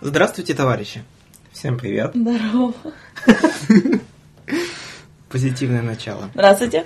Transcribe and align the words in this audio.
Здравствуйте, 0.00 0.54
товарищи. 0.54 1.02
Всем 1.52 1.76
привет. 1.76 2.12
Здорово. 2.14 2.72
Позитивное 5.28 5.82
начало. 5.82 6.30
Здравствуйте. 6.34 6.84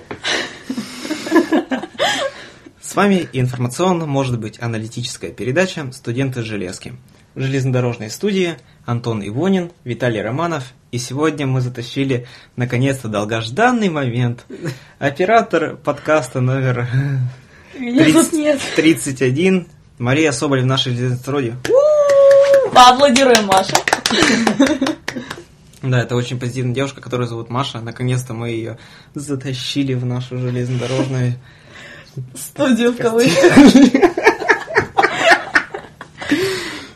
С 2.81 2.95
вами 2.95 3.29
информационно, 3.31 4.07
может 4.07 4.39
быть, 4.39 4.59
аналитическая 4.59 5.29
передача 5.29 5.91
«Студенты 5.91 6.41
железки». 6.41 6.93
В 7.35 7.41
железнодорожной 7.41 8.09
студии 8.09 8.57
Антон 8.85 9.25
Ивонин, 9.27 9.71
Виталий 9.83 10.21
Романов. 10.21 10.73
И 10.91 10.97
сегодня 10.97 11.45
мы 11.45 11.61
затащили, 11.61 12.25
наконец-то, 12.55 13.09
долгожданный 13.09 13.89
момент. 13.89 14.45
Оператор 14.97 15.77
подкаста 15.77 16.41
номер 16.41 16.87
Меня 17.77 18.11
тут 18.11 18.33
нет. 18.33 18.59
31, 18.75 19.67
Мария 19.99 20.31
Соболь 20.31 20.61
в 20.61 20.65
нашей 20.65 20.95
железной 20.95 21.19
Поаплодируем, 22.73 23.45
Маша. 23.45 23.75
Да, 25.81 26.01
это 26.01 26.15
очень 26.15 26.39
позитивная 26.39 26.73
девушка, 26.73 27.01
которую 27.01 27.27
зовут 27.27 27.49
Маша. 27.49 27.81
Наконец-то 27.81 28.33
мы 28.33 28.49
ее 28.49 28.77
затащили 29.13 29.93
в 29.93 30.05
нашу 30.05 30.37
железнодорожную 30.37 31.35
Студию 32.35 32.93
в 32.93 32.97
кавычках. 32.97 33.53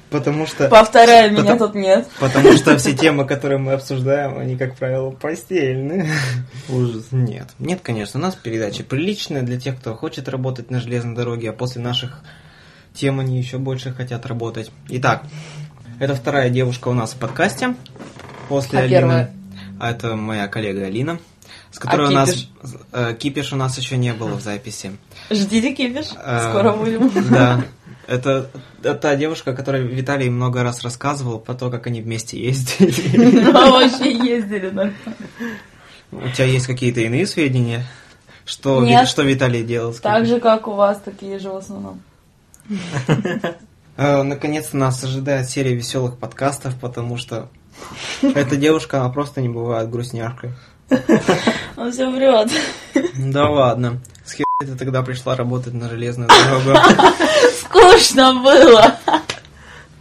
Потому 0.09 0.47
что... 0.47 0.69
Повторяю, 0.69 1.31
меня 1.33 1.41
Потому- 1.41 1.59
тут 1.59 1.75
нет. 1.75 2.07
Потому 2.19 2.53
что 2.53 2.77
все 2.77 2.95
темы, 2.95 3.25
которые 3.25 3.57
мы 3.57 3.73
обсуждаем, 3.73 4.39
они, 4.39 4.55
как 4.55 4.77
правило, 4.77 5.11
постельные. 5.11 6.09
Ужас. 6.69 7.07
Нет, 7.11 7.49
нет, 7.59 7.81
конечно, 7.83 8.19
у 8.19 8.23
нас 8.23 8.35
передача 8.35 8.83
приличная 8.83 9.41
для 9.41 9.59
тех, 9.59 9.77
кто 9.77 9.95
хочет 9.95 10.29
работать 10.29 10.71
на 10.71 10.79
железной 10.79 11.13
дороге, 11.13 11.49
а 11.49 11.53
после 11.53 11.81
наших 11.81 12.21
тем 12.93 13.19
они 13.19 13.37
еще 13.37 13.57
больше 13.57 13.91
хотят 13.91 14.25
работать. 14.25 14.71
Итак, 14.89 15.23
это 15.99 16.15
вторая 16.15 16.49
девушка 16.49 16.87
у 16.89 16.93
нас 16.93 17.13
в 17.13 17.17
подкасте. 17.17 17.75
После 18.49 18.79
А 18.79 18.81
Алины. 18.83 18.99
первая? 18.99 19.33
А 19.79 19.91
это 19.91 20.15
моя 20.15 20.47
коллега 20.47 20.85
Алина, 20.85 21.19
с 21.71 21.79
которой 21.79 22.07
А 22.07 22.09
у 22.09 22.13
нас... 22.13 22.31
кипиш? 22.31 22.49
э, 22.93 23.15
Кипиш 23.19 23.53
у 23.53 23.55
нас 23.55 23.77
еще 23.77 23.97
не 23.97 24.13
было 24.13 24.35
в 24.35 24.41
записи. 24.41 24.97
Ждите 25.29 25.73
кипиш. 25.73 26.07
А, 26.17 26.49
Скоро 26.49 26.73
будем. 26.73 27.09
Да. 27.31 27.63
Это, 28.07 28.49
та 28.81 29.15
девушка, 29.17 29.53
которой 29.53 29.85
Виталий 29.85 30.29
много 30.29 30.63
раз 30.63 30.81
рассказывал 30.81 31.39
про 31.39 31.53
то, 31.55 31.69
как 31.69 31.87
они 31.87 32.01
вместе 32.01 32.39
ездили. 32.41 33.41
Мы 33.51 33.51
вообще 33.51 34.13
ездили 34.13 34.69
на... 34.69 34.93
У 36.13 36.29
тебя 36.29 36.45
есть 36.45 36.67
какие-то 36.67 37.01
иные 37.01 37.27
сведения? 37.27 37.83
Что, 38.45 38.81
Нет. 38.85 39.09
что 39.09 39.23
Виталий 39.23 39.61
делал? 39.61 39.93
Так 39.93 40.25
же, 40.25 40.39
как 40.39 40.69
у 40.69 40.73
вас, 40.73 41.01
такие 41.03 41.37
же 41.37 41.49
в 41.49 41.57
основном. 41.57 41.99
Э, 43.97 44.21
Наконец-то 44.21 44.77
нас 44.77 45.03
ожидает 45.03 45.49
серия 45.49 45.73
веселых 45.73 46.17
подкастов, 46.17 46.79
потому 46.79 47.17
что 47.17 47.49
эта 48.21 48.55
девушка, 48.55 48.99
она 48.99 49.09
просто 49.09 49.41
не 49.41 49.49
бывает 49.49 49.89
грустняшкой. 49.89 50.51
Он 51.75 51.91
все 51.91 52.09
врет. 52.09 52.49
Да 53.17 53.49
ладно. 53.49 53.99
С 54.23 54.33
хер 54.33 54.45
ты 54.59 54.75
тогда 54.75 55.01
пришла 55.01 55.35
работать 55.35 55.73
на 55.73 55.89
железную 55.89 56.29
дорогу? 56.29 56.79
Скучно 57.61 58.35
было. 58.35 58.95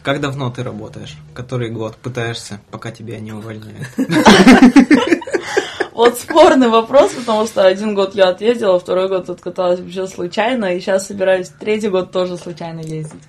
Как 0.03 0.21
давно 0.21 0.51
ты 0.51 0.63
работаешь? 0.63 1.17
Который 1.35 1.71
год 1.71 1.97
пытаешься, 1.97 2.61
пока 2.71 2.93
тебя 2.93 3.19
не 3.19 3.33
увольняют? 3.33 3.89
Вот 5.93 6.19
спорный 6.19 6.69
вопрос, 6.69 7.13
потому 7.13 7.47
что 7.47 7.65
один 7.65 7.95
год 7.95 8.15
я 8.15 8.29
отъездила, 8.29 8.79
второй 8.79 9.09
год 9.09 9.31
откаталась 9.31 9.81
вообще 9.81 10.07
случайно, 10.07 10.67
и 10.67 10.81
сейчас 10.81 11.07
собираюсь 11.07 11.49
третий 11.49 11.89
год 11.89 12.13
тоже 12.13 12.37
случайно 12.37 12.81
ездить. 12.81 13.23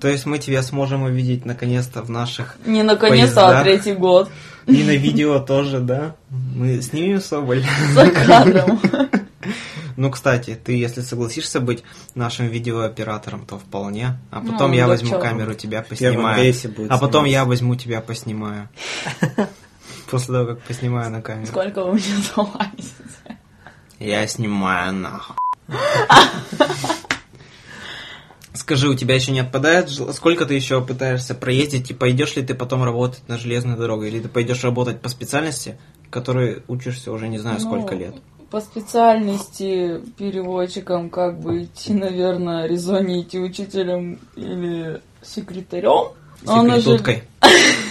То 0.00 0.08
есть 0.08 0.26
мы 0.26 0.38
тебя 0.38 0.62
сможем 0.62 1.02
увидеть 1.02 1.44
наконец-то 1.44 2.02
в 2.02 2.10
наших... 2.10 2.56
Не 2.66 2.82
наконец-то, 2.82 3.60
а 3.60 3.62
третий 3.62 3.94
год. 3.94 4.30
И 4.66 4.82
на 4.82 4.96
видео 4.96 5.38
тоже, 5.38 5.80
да? 5.80 6.16
Мы 6.30 6.82
снимем 6.82 7.20
Соболь. 7.20 7.64
За 7.94 8.10
кадром. 8.10 8.80
Ну, 9.96 10.10
кстати, 10.10 10.58
ты, 10.62 10.76
если 10.76 11.00
согласишься 11.00 11.58
быть 11.58 11.82
нашим 12.14 12.48
видеооператором, 12.48 13.46
то 13.46 13.58
вполне. 13.58 14.18
А 14.30 14.40
потом 14.42 14.72
Ну, 14.72 14.76
я 14.76 14.86
возьму 14.86 15.12
чё? 15.12 15.20
камеру, 15.20 15.54
тебя 15.54 15.80
поснимаю. 15.82 16.54
А 16.90 16.98
потом 16.98 17.24
я 17.24 17.46
возьму 17.46 17.76
тебя 17.76 18.02
поснимаю. 18.02 18.68
После 20.10 20.34
того, 20.34 20.46
как 20.48 20.60
поснимаю 20.62 21.10
на 21.10 21.22
камеру. 21.22 21.46
Сколько 21.46 21.82
вы 21.82 21.94
мне 21.94 22.02
залазите? 22.36 23.38
Я 23.98 24.26
снимаю 24.26 24.92
нахуй. 24.92 25.36
Скажи, 28.56 28.88
у 28.88 28.94
тебя 28.94 29.14
еще 29.14 29.32
не 29.32 29.40
отпадает? 29.40 29.90
Сколько 29.90 30.46
ты 30.46 30.54
еще 30.54 30.84
пытаешься 30.84 31.34
проездить? 31.34 31.90
И 31.90 31.94
пойдешь 31.94 32.36
ли 32.36 32.42
ты 32.42 32.54
потом 32.54 32.82
работать 32.84 33.22
на 33.28 33.38
железной 33.38 33.76
дороге? 33.76 34.08
Или 34.08 34.20
ты 34.20 34.28
пойдешь 34.28 34.64
работать 34.64 35.00
по 35.00 35.08
специальности, 35.08 35.78
которой 36.10 36.62
учишься 36.68 37.12
уже 37.12 37.28
не 37.28 37.38
знаю 37.38 37.60
сколько 37.60 37.94
Ну, 37.94 38.00
лет? 38.00 38.14
По 38.50 38.60
специальности 38.60 40.00
переводчиком 40.16 41.10
как 41.10 41.40
бы 41.40 41.64
идти, 41.64 41.92
наверное, 41.94 42.66
резоне 42.66 43.22
идти 43.22 43.38
учителем 43.38 44.18
или 44.36 45.00
секретарем. 45.22 46.12
Секретуткой. 46.42 47.24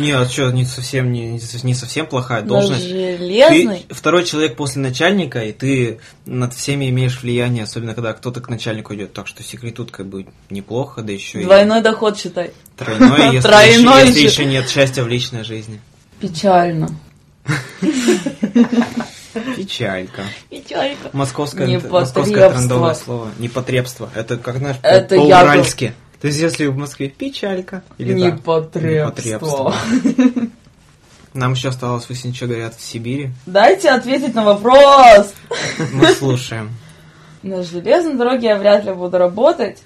Нет, 0.00 0.30
что, 0.30 0.50
не 0.50 0.64
совсем, 0.64 1.12
не, 1.12 1.40
не 1.62 1.74
совсем 1.74 2.06
плохая 2.06 2.42
должность. 2.42 2.84
железной. 2.88 3.84
Ты 3.88 3.94
второй 3.94 4.24
человек 4.24 4.56
после 4.56 4.80
начальника, 4.82 5.44
и 5.44 5.52
ты 5.52 6.00
над 6.26 6.54
всеми 6.54 6.88
имеешь 6.90 7.20
влияние, 7.22 7.64
особенно 7.64 7.94
когда 7.94 8.12
кто-то 8.12 8.40
к 8.40 8.48
начальнику 8.48 8.94
идет. 8.94 9.12
Так 9.12 9.26
что 9.26 9.42
секретуткой 9.42 10.04
будет 10.04 10.28
неплохо, 10.48 11.02
да 11.02 11.12
еще 11.12 11.42
Двойной 11.42 11.82
доход, 11.82 12.18
считай. 12.18 12.46
и 12.48 12.50
тройной, 12.76 13.34
если, 13.34 13.48
Тройной 13.48 14.00
еще, 14.00 14.06
если 14.22 14.42
еще. 14.42 14.44
нет 14.46 14.68
счастья 14.68 15.02
в 15.02 15.08
личной 15.08 15.44
жизни. 15.44 15.80
Печально. 16.20 16.90
Печалька. 19.56 20.22
Печалька. 20.48 21.10
Московское, 21.12 21.80
московское 21.88 22.50
трендовое 22.50 22.94
слово. 22.94 23.28
Непотребство. 23.38 24.10
Это 24.14 24.36
как, 24.36 24.58
по- 24.58 25.14
я 25.14 25.40
по-уральски. 25.40 25.94
То 26.20 26.26
есть, 26.26 26.38
если 26.38 26.66
в 26.66 26.76
Москве 26.76 27.08
печалька, 27.08 27.82
или 27.96 28.12
да, 28.12 28.26
Непотребство. 28.26 29.74
Нам 31.32 31.52
еще 31.52 31.68
осталось 31.68 32.08
выяснить, 32.08 32.36
что 32.36 32.46
говорят 32.46 32.74
в 32.74 32.82
Сибири. 32.82 33.30
Дайте 33.46 33.90
ответить 33.90 34.34
на 34.34 34.44
вопрос. 34.44 35.32
Мы 35.92 36.06
слушаем. 36.08 36.70
На 37.42 37.62
железной 37.62 38.14
дороге 38.14 38.48
я 38.48 38.56
вряд 38.56 38.84
ли 38.84 38.92
буду 38.92 39.16
работать, 39.16 39.78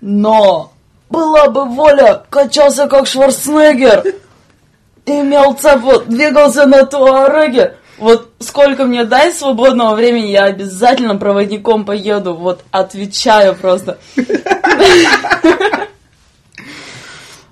но 0.00 0.72
была 1.10 1.50
бы 1.50 1.66
воля, 1.66 2.24
качался 2.30 2.86
как 2.86 3.06
Шварценеггер, 3.06 4.14
имел 5.04 5.54
цепу, 5.54 6.00
двигался 6.06 6.66
на 6.66 6.86
туареге. 6.86 7.76
Вот 8.02 8.32
сколько 8.40 8.84
мне 8.84 9.04
дай 9.04 9.32
свободного 9.32 9.94
времени, 9.94 10.26
я 10.26 10.46
обязательно 10.46 11.14
проводником 11.14 11.84
поеду. 11.84 12.34
Вот 12.34 12.64
отвечаю 12.72 13.54
просто. 13.54 13.96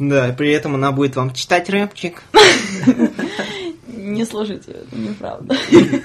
Да, 0.00 0.28
и 0.28 0.32
при 0.32 0.50
этом 0.50 0.74
она 0.74 0.90
будет 0.90 1.14
вам 1.14 1.32
читать 1.34 1.70
рэпчик. 1.70 2.24
Не 3.86 4.24
слушайте, 4.24 4.72
это 4.72 4.96
неправда. 4.96 5.54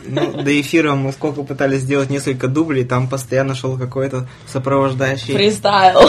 Ну, 0.06 0.44
до 0.44 0.62
эфира 0.62 0.94
мы 0.94 1.12
сколько 1.12 1.42
пытались 1.42 1.82
сделать 1.82 2.12
несколько 2.12 2.48
дублей, 2.48 2.84
там 2.86 3.10
постоянно 3.10 3.56
шел 3.56 3.80
какой-то 3.80 4.28
сопровождающий 4.48 5.34
Фристайл. 5.34 6.02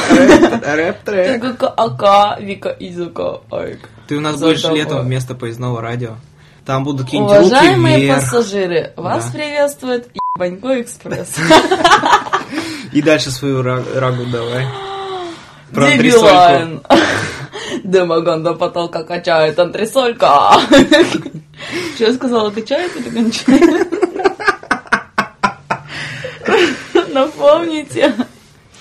рэп-трек. 0.63 1.57
ТГК, 1.57 2.37
Вика 2.41 2.69
Изука. 2.69 3.41
Ты 4.09 4.17
у 4.17 4.21
нас 4.21 4.39
будешь 4.39 4.65
летом 4.65 5.07
вместо 5.07 5.35
поездного 5.35 5.81
радио. 5.81 6.17
Там 6.67 6.83
будут 6.85 7.07
какие-нибудь 7.07 7.33
руки 7.37 7.47
Уважаемые 7.47 8.01
вверх. 8.01 8.21
пассажиры, 8.21 8.93
вас 8.97 9.27
Да. 9.27 9.31
приветствует 9.39 10.09
Ебанько 10.37 10.81
Экспресс. 10.83 11.29
И 12.93 13.01
дальше 13.03 13.31
свою 13.31 13.63
ра- 13.63 13.99
рагу 13.99 14.25
давай. 14.27 14.67
Дебилайн. 15.71 16.83
Дымогон 17.85 18.43
до 18.43 18.55
потолка 18.55 19.05
качает 19.05 19.59
антресолька. 19.59 20.53
Что 21.95 22.05
я 22.05 22.13
сказала, 22.15 22.51
качает 22.51 22.95
или 22.97 23.11
кончает? 23.11 23.89
Напомните. 27.13 28.15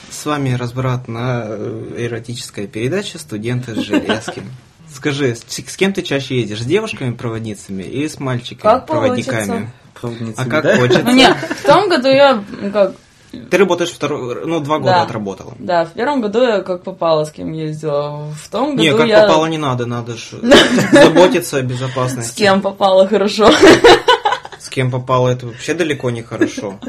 С 0.09 0.25
вами 0.25 0.53
разбрат 0.53 1.07
на 1.07 1.43
э, 1.47 1.93
эротическая 1.97 2.67
передача 2.67 3.19
«Студенты 3.19 3.75
с 3.75 3.79
железки». 3.79 4.43
Скажи, 4.95 5.35
с, 5.35 5.41
с 5.43 5.75
кем 5.75 5.91
ты 5.93 6.01
чаще 6.01 6.39
едешь? 6.39 6.61
С 6.61 6.65
девушками-проводницами 6.65 7.83
или 7.83 8.07
с 8.07 8.19
мальчиками-проводниками? 8.19 9.69
Проводницами, 9.99 10.33
А 10.47 10.49
как 10.49 10.63
да? 10.63 10.77
хочется? 10.77 11.03
Ну 11.03 11.11
нет, 11.11 11.35
в 11.37 11.63
том 11.65 11.89
году 11.89 12.07
я, 12.09 12.43
ну, 12.61 12.71
как, 12.71 12.93
Ты 13.51 13.57
работаешь 13.57 13.91
второй, 13.91 14.45
ну, 14.45 14.59
два 14.61 14.79
года 14.79 14.91
Да. 14.91 15.01
отработала. 15.03 15.53
да, 15.59 15.85
в 15.85 15.91
первом 15.91 16.21
году 16.21 16.41
я 16.41 16.61
как 16.61 16.83
попало 16.83 17.25
с 17.25 17.31
кем 17.31 17.51
ездила. 17.51 18.31
В 18.41 18.49
том 18.49 18.71
году 18.71 18.83
Не, 18.83 18.93
как 18.93 19.07
я... 19.07 19.21
попало 19.21 19.45
не 19.47 19.57
надо, 19.57 19.85
надо 19.85 20.15
же 20.15 20.39
заботиться 20.91 21.57
о 21.57 21.61
безопасности. 21.61 22.31
С 22.31 22.35
кем 22.35 22.61
попало 22.61 23.07
хорошо. 23.07 23.49
С 24.59 24.69
кем 24.69 24.89
попало, 24.91 25.29
это 25.29 25.45
вообще 25.47 25.73
далеко 25.75 26.09
не 26.09 26.23
хорошо. 26.23 26.79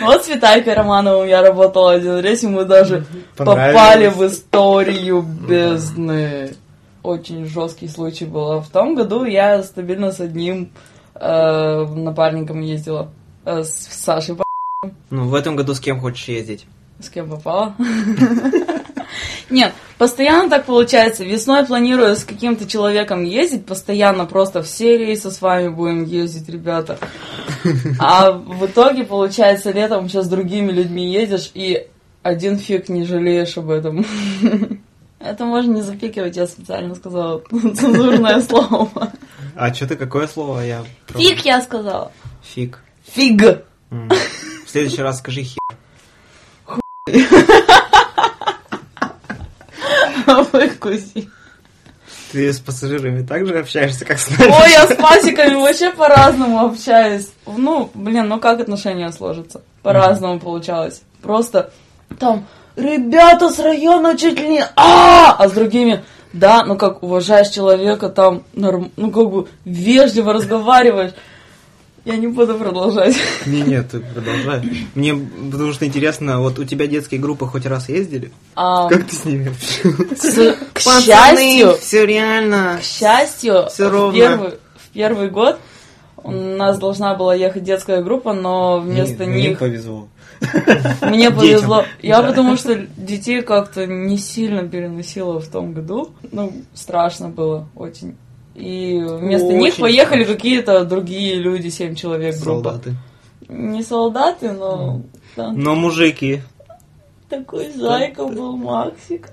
Вот 0.00 0.24
с 0.24 0.28
Виталькой 0.28 0.74
Романовым 0.74 1.28
я 1.28 1.42
работала 1.42 1.92
один 1.92 2.18
рейс, 2.18 2.42
и 2.42 2.46
мы 2.48 2.64
даже 2.64 3.06
попали 3.36 4.08
в 4.08 4.26
историю 4.26 5.22
бездны. 5.22 6.54
Очень 7.02 7.46
жесткий 7.46 7.88
случай 7.88 8.24
был. 8.24 8.52
А 8.52 8.60
в 8.60 8.68
том 8.68 8.94
году 8.94 9.24
я 9.24 9.62
стабильно 9.62 10.10
с 10.10 10.20
одним 10.20 10.70
э, 11.14 11.84
напарником 11.94 12.60
ездила. 12.60 13.10
Э, 13.44 13.62
с 13.62 13.88
Сашей, 13.90 14.36
Ну, 15.10 15.28
в 15.28 15.34
этом 15.34 15.54
году 15.56 15.74
с 15.74 15.80
кем 15.80 16.00
хочешь 16.00 16.28
ездить? 16.28 16.66
с 16.98 17.10
кем 17.10 17.28
попала. 17.28 17.74
Нет, 19.50 19.72
постоянно 19.98 20.50
так 20.50 20.64
получается. 20.64 21.24
Весной 21.24 21.64
планирую 21.64 22.16
с 22.16 22.24
каким-то 22.24 22.66
человеком 22.66 23.22
ездить, 23.22 23.66
постоянно 23.66 24.24
просто 24.24 24.62
все 24.62 24.96
рейсы 24.98 25.30
с 25.30 25.40
вами 25.40 25.68
будем 25.68 26.04
ездить, 26.04 26.48
ребята. 26.48 26.98
А 27.98 28.32
в 28.32 28.66
итоге, 28.66 29.04
получается, 29.04 29.70
летом 29.70 30.08
сейчас 30.08 30.26
с 30.26 30.28
другими 30.28 30.72
людьми 30.72 31.12
едешь, 31.12 31.50
и 31.54 31.86
один 32.26 32.58
фиг 32.58 32.88
не 32.88 33.04
жалеешь 33.04 33.56
об 33.56 33.70
этом. 33.70 34.04
Это 35.18 35.44
можно 35.44 35.74
не 35.74 35.82
запикивать, 35.82 36.36
я 36.36 36.46
специально 36.46 36.94
сказала 36.94 37.40
цензурное 37.50 38.40
слово. 38.40 39.12
А 39.54 39.72
что 39.72 39.86
ты, 39.86 39.96
какое 39.96 40.26
слово? 40.26 40.60
Я 40.60 40.84
Фиг 41.08 41.44
я 41.44 41.62
сказала. 41.62 42.12
Фиг. 42.42 42.82
Фиг. 43.04 43.64
В 43.90 44.68
следующий 44.68 45.02
раз 45.02 45.18
скажи 45.18 45.42
хер. 45.42 45.58
Выкуси. 50.52 51.30
Ты 52.32 52.52
с 52.52 52.58
пассажирами 52.58 53.24
так 53.24 53.46
же 53.46 53.58
общаешься, 53.58 54.04
как 54.04 54.18
с 54.18 54.28
нами? 54.30 54.50
Ой, 54.50 54.70
я 54.72 54.86
с 54.86 54.96
пасиками 54.96 55.54
вообще 55.54 55.90
по-разному 55.92 56.66
общаюсь. 56.66 57.30
Ну, 57.46 57.90
блин, 57.94 58.28
ну 58.28 58.40
как 58.40 58.60
отношения 58.60 59.10
сложатся? 59.12 59.62
По-разному 59.82 60.40
получалось. 60.40 61.02
Просто 61.22 61.70
там, 62.18 62.46
ребята 62.76 63.50
с 63.50 63.58
района 63.58 64.16
чуть 64.16 64.38
ли 64.38 64.48
не 64.48 64.64
а 64.76 65.32
а 65.38 65.48
с 65.48 65.52
другими, 65.52 66.04
да, 66.32 66.64
ну 66.64 66.76
как 66.76 67.02
уважаешь 67.02 67.48
человека, 67.48 68.08
там, 68.08 68.42
норм- 68.54 68.90
ну 68.96 69.10
как 69.10 69.30
бы 69.30 69.48
вежливо 69.64 70.32
разговариваешь. 70.32 71.12
Я 72.04 72.16
не 72.18 72.28
буду 72.28 72.54
продолжать. 72.54 73.16
Не, 73.46 73.62
нет, 73.62 73.90
ты 73.90 73.98
продолжай. 73.98 74.62
Мне 74.94 75.12
потому 75.50 75.72
что 75.72 75.86
интересно, 75.86 76.40
вот 76.40 76.56
у 76.60 76.64
тебя 76.64 76.86
детские 76.86 77.18
группы 77.20 77.46
хоть 77.46 77.66
раз 77.66 77.88
ездили? 77.88 78.30
А, 78.54 78.88
Как 78.88 79.08
ты 79.08 79.16
с 79.16 79.24
ними 79.24 79.52
с- 80.16 80.56
к 80.72 80.78
счастью, 80.78 81.76
все 81.80 82.06
реально. 82.06 82.78
к 82.80 82.84
счастью, 82.84 83.66
Всё 83.70 83.88
в 83.88 83.92
ровно. 83.92 84.16
первый, 84.16 84.50
в 84.50 84.88
первый 84.92 85.30
год 85.30 85.58
у 86.22 86.30
нас 86.30 86.78
должна 86.78 87.16
была 87.16 87.34
ехать 87.34 87.64
детская 87.64 88.00
группа, 88.02 88.32
но 88.34 88.78
вместо 88.78 89.24
Мне 89.24 89.48
них 89.50 89.58
повезло. 89.58 90.06
Мне 91.02 91.30
повезло. 91.30 91.84
Я 92.02 92.22
потому 92.22 92.56
что 92.56 92.86
детей 92.96 93.42
как-то 93.42 93.86
не 93.86 94.18
сильно 94.18 94.66
переносила 94.66 95.40
в 95.40 95.48
том 95.48 95.72
году. 95.72 96.10
Ну, 96.32 96.52
страшно 96.74 97.28
было 97.28 97.68
очень. 97.74 98.16
И 98.54 98.98
вместо 99.04 99.52
них 99.52 99.74
Очень 99.74 99.82
поехали 99.82 100.22
страшно. 100.22 100.34
какие-то 100.34 100.84
другие 100.84 101.36
люди, 101.36 101.68
семь 101.68 101.94
человек 101.94 102.36
группа. 102.40 102.70
Солдаты. 102.70 102.94
Не 103.48 103.82
солдаты, 103.82 104.52
но 104.52 105.02
да. 105.36 105.52
Но 105.52 105.74
мужики. 105.74 106.40
такой 107.28 107.70
зайка 107.72 108.26
был 108.26 108.56
Максик. 108.56 109.28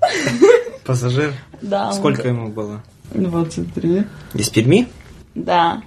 Пассажир. 0.85 1.33
Да. 1.61 1.88
он 1.88 1.94
Сколько 1.94 2.27
ему 2.27 2.50
было? 2.50 2.83
23. 3.13 4.03
Из 4.33 4.50
Перми? 4.50 4.88
Да. 5.35 5.81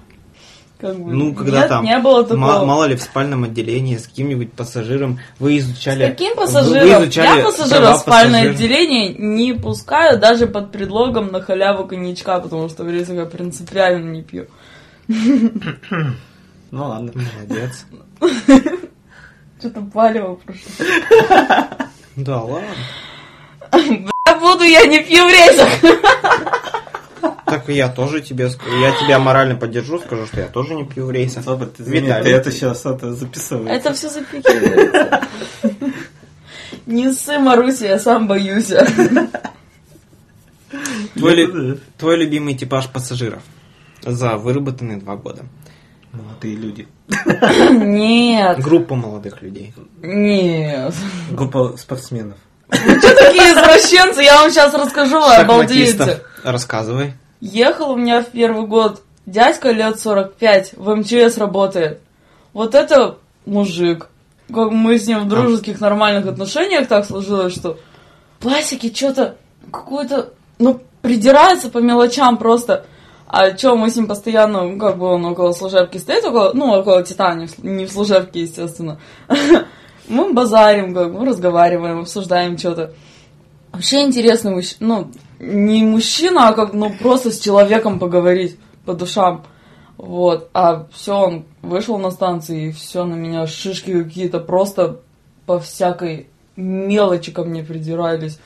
Как 0.79 0.95
бы, 0.99 1.11
Ну, 1.11 1.33
когда 1.33 1.59
нет, 1.61 1.69
там, 1.69 1.83
не 1.85 1.97
было 1.97 2.23
такого. 2.23 2.37
ма- 2.39 2.65
мало 2.65 2.83
ли 2.83 2.95
в 2.95 3.01
спальном 3.01 3.43
отделении 3.45 3.97
с 3.97 4.03
каким-нибудь 4.07 4.53
пассажиром 4.53 5.19
вы 5.39 5.57
изучали... 5.57 6.05
С 6.05 6.09
каким 6.09 6.35
пассажиром? 6.35 6.87
Вы 6.99 7.03
изучали 7.05 7.39
Я 7.39 7.43
пассажира 7.45 7.93
в 7.93 7.97
спальное 7.97 8.41
пассажира. 8.51 8.53
отделение 8.53 9.13
не 9.17 9.53
пускаю 9.53 10.19
даже 10.19 10.45
под 10.45 10.71
предлогом 10.71 11.31
на 11.31 11.41
халяву 11.41 11.87
коньячка, 11.87 12.39
потому 12.39 12.69
что 12.69 12.83
в 12.83 12.89
рейсах 12.91 13.15
я 13.15 13.25
принципиально 13.25 14.11
не 14.11 14.21
пью. 14.21 14.45
Ну 16.69 16.85
ладно. 16.85 17.13
Молодец. 17.15 17.85
Что-то 19.59 19.81
палево 19.81 20.35
прошу. 20.35 20.59
Да 22.17 22.41
ладно. 22.41 22.67
Я 24.27 24.35
буду, 24.39 24.63
я 24.65 24.85
не 24.85 24.99
пью 24.99 25.23
в 25.25 25.29
рейсах. 25.31 25.69
Так 27.47 27.69
и 27.69 27.73
я 27.73 27.87
тоже 27.89 28.21
тебе 28.21 28.49
я 28.81 28.91
тебя 28.99 29.19
морально 29.19 29.55
поддержу, 29.55 29.99
скажу, 29.99 30.25
что 30.27 30.41
я 30.41 30.47
тоже 30.47 30.75
не 30.75 30.83
пью. 30.85 31.11
Слава, 31.41 31.65
ты 31.65 31.83
извини, 31.83 32.07
Виталий. 32.07 32.23
ты 32.25 32.29
это 32.31 32.51
сейчас 32.51 32.85
это 32.85 33.13
записываешь. 33.13 33.69
Это 33.79 33.93
все 33.93 34.09
запикивается. 34.09 35.21
Не 36.85 37.11
ссы, 37.13 37.39
Маруся, 37.39 37.85
я 37.87 37.99
сам 37.99 38.27
боюсь. 38.27 38.71
Твой, 41.15 41.35
лю- 41.35 41.79
твой 41.97 42.17
любимый 42.17 42.53
типаж 42.55 42.89
пассажиров 42.89 43.41
за 44.03 44.35
выработанные 44.37 44.97
два 44.97 45.15
года. 45.15 45.45
Молодые 46.11 46.55
люди. 46.55 46.87
Нет, 47.71 48.59
Группа 48.59 48.95
молодых 48.95 49.41
людей. 49.41 49.73
нет. 50.01 50.93
Группа 51.31 51.75
спортсменов. 51.77 52.37
Что 52.69 53.15
такие 53.15 53.53
извращенцы? 53.53 54.21
Я 54.21 54.41
вам 54.41 54.51
сейчас 54.51 54.73
расскажу, 54.73 55.19
вы 55.19 55.35
обалдеете. 55.35 56.21
Рассказывай. 56.43 57.13
Ехал 57.39 57.91
у 57.91 57.95
меня 57.95 58.21
в 58.21 58.27
первый 58.27 58.65
год 58.65 59.03
дядька 59.25 59.71
лет 59.71 59.99
45, 59.99 60.73
в 60.75 60.95
МЧС 60.95 61.37
работает. 61.37 62.01
Вот 62.53 62.73
это 62.75 63.17
мужик. 63.45 64.07
Как 64.53 64.71
мы 64.71 64.97
с 64.97 65.05
ним 65.07 65.19
в 65.19 65.27
дружеских 65.27 65.79
нормальных 65.81 66.25
отношениях 66.25 66.87
так 66.87 67.05
сложилось, 67.05 67.53
что 67.53 67.77
Пасики 68.39 68.93
что-то 68.93 69.35
какую-то, 69.71 70.33
ну, 70.57 70.79
придирается 71.01 71.69
по 71.69 71.79
мелочам 71.79 72.37
просто. 72.37 72.85
А 73.27 73.51
чё, 73.51 73.75
мы 73.75 73.89
с 73.89 73.95
ним 73.97 74.07
постоянно, 74.07 74.63
ну, 74.63 74.79
как 74.79 74.97
бы 74.97 75.07
он 75.07 75.25
около 75.25 75.51
служебки 75.51 75.97
стоит, 75.97 76.23
около, 76.23 76.53
ну, 76.53 76.71
около 76.71 77.03
в- 77.03 77.63
не 77.63 77.85
в 77.85 77.91
служебке, 77.91 78.41
естественно. 78.43 78.99
Мы 80.07 80.31
базарим, 80.31 80.93
как 80.95 81.13
бы, 81.13 81.25
разговариваем, 81.25 81.99
обсуждаем 81.99 82.57
что-то. 82.57 82.93
Вообще 83.73 84.03
интересный 84.03 84.51
мужчина, 84.55 84.77
ну, 84.79 85.11
не 85.39 85.83
мужчина, 85.83 86.49
а 86.49 86.53
как, 86.53 86.73
ну, 86.73 86.91
просто 86.91 87.31
с 87.31 87.39
человеком 87.39 87.99
поговорить 87.99 88.57
по 88.85 88.93
душам. 88.93 89.43
Вот, 89.97 90.49
а 90.53 90.85
все, 90.93 91.15
он 91.15 91.45
вышел 91.61 91.97
на 91.97 92.11
станции, 92.11 92.67
и 92.67 92.71
все 92.71 93.03
на 93.03 93.15
меня 93.15 93.47
шишки 93.47 94.03
какие-то 94.03 94.39
просто 94.39 94.99
по 95.45 95.59
всякой 95.59 96.27
мелочи 96.55 97.31
ко 97.31 97.43
мне 97.43 97.63
придирались. 97.63 98.39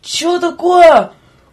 Чё 0.00 0.38
такое? 0.38 1.12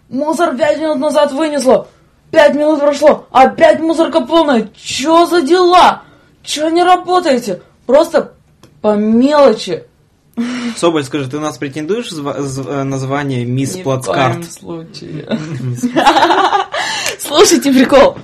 Мусор 0.10 0.56
пять 0.58 0.80
минут 0.80 1.00
назад 1.00 1.32
вынесло. 1.32 1.88
Пять 2.32 2.56
минут 2.56 2.80
прошло, 2.80 3.28
опять 3.32 3.82
мусорка 3.82 4.22
полная. 4.22 4.70
Чё 4.74 5.26
за 5.26 5.42
дела? 5.42 6.04
Чё 6.44 6.70
не 6.70 6.84
работаете? 6.84 7.62
Просто 7.86 8.34
по 8.82 8.96
мелочи. 8.96 9.84
Соболь, 10.78 11.04
скажи, 11.04 11.30
ты 11.30 11.38
у 11.38 11.42
нас 11.42 11.58
претендуешь 11.58 12.12
э, 12.12 12.84
на 12.84 12.98
звание 12.98 13.46
мисс 13.46 13.76
Ни 13.76 13.82
в 13.82 13.84
коем 13.84 14.02
Плацкарт? 14.04 14.52
случае. 14.52 15.28
Слушайте, 17.20 17.72
прикол. 17.72 18.18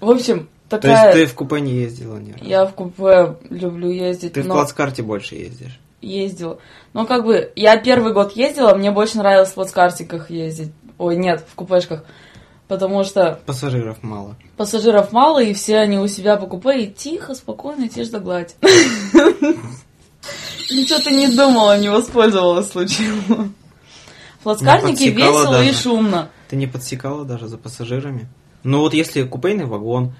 В 0.00 0.10
общем, 0.10 0.48
То 0.68 0.76
есть 0.76 0.82
такая... 0.86 1.12
ты 1.12 1.26
в 1.26 1.34
купе 1.34 1.60
не 1.60 1.72
ездила 1.74 2.16
разу? 2.16 2.32
Я 2.40 2.66
в 2.66 2.74
купе 2.74 3.36
люблю 3.50 3.90
ездить, 3.90 4.32
Ты 4.34 4.42
в 4.42 4.46
но 4.46 4.54
плацкарте 4.54 5.02
больше 5.02 5.34
ездишь. 5.34 5.78
ездила. 6.00 6.58
Ну, 6.94 7.06
как 7.06 7.24
бы, 7.24 7.52
я 7.56 7.76
первый 7.76 8.12
год 8.12 8.36
ездила, 8.36 8.74
мне 8.74 8.90
больше 8.90 9.18
нравилось 9.18 9.50
в 9.50 9.54
плацкартиках 9.54 10.30
ездить. 10.30 10.72
Ой, 10.98 11.16
нет, 11.16 11.44
в 11.50 11.54
купешках. 11.54 12.04
Потому 12.68 13.02
что 13.02 13.40
Пассажиров 13.46 14.02
мало. 14.02 14.36
пассажиров 14.58 15.10
мало, 15.12 15.42
и 15.42 15.54
все 15.54 15.78
они 15.78 15.98
у 15.98 16.06
себя 16.06 16.36
по 16.36 16.46
купе, 16.46 16.82
и 16.82 16.92
тихо, 16.92 17.34
спокойно, 17.34 17.88
тишь 17.88 18.08
да 18.08 18.18
гладь. 18.18 18.56
Ничего 20.70 20.98
ты 20.98 21.10
не 21.12 21.28
думала, 21.28 21.78
не 21.78 21.88
воспользовалась 21.88 22.70
случаем. 22.70 23.54
В 24.40 24.44
подсекала 24.92 25.32
весело 25.40 25.62
и 25.62 25.66
даже. 25.66 25.78
шумно. 25.82 26.28
Ты 26.48 26.56
не 26.56 26.66
подсекала 26.66 27.24
даже 27.24 27.48
за 27.48 27.58
пассажирами? 27.58 28.28
Ну 28.62 28.80
вот 28.80 28.94
если 28.94 29.22
купейный 29.22 29.66
вагон, 29.66 30.12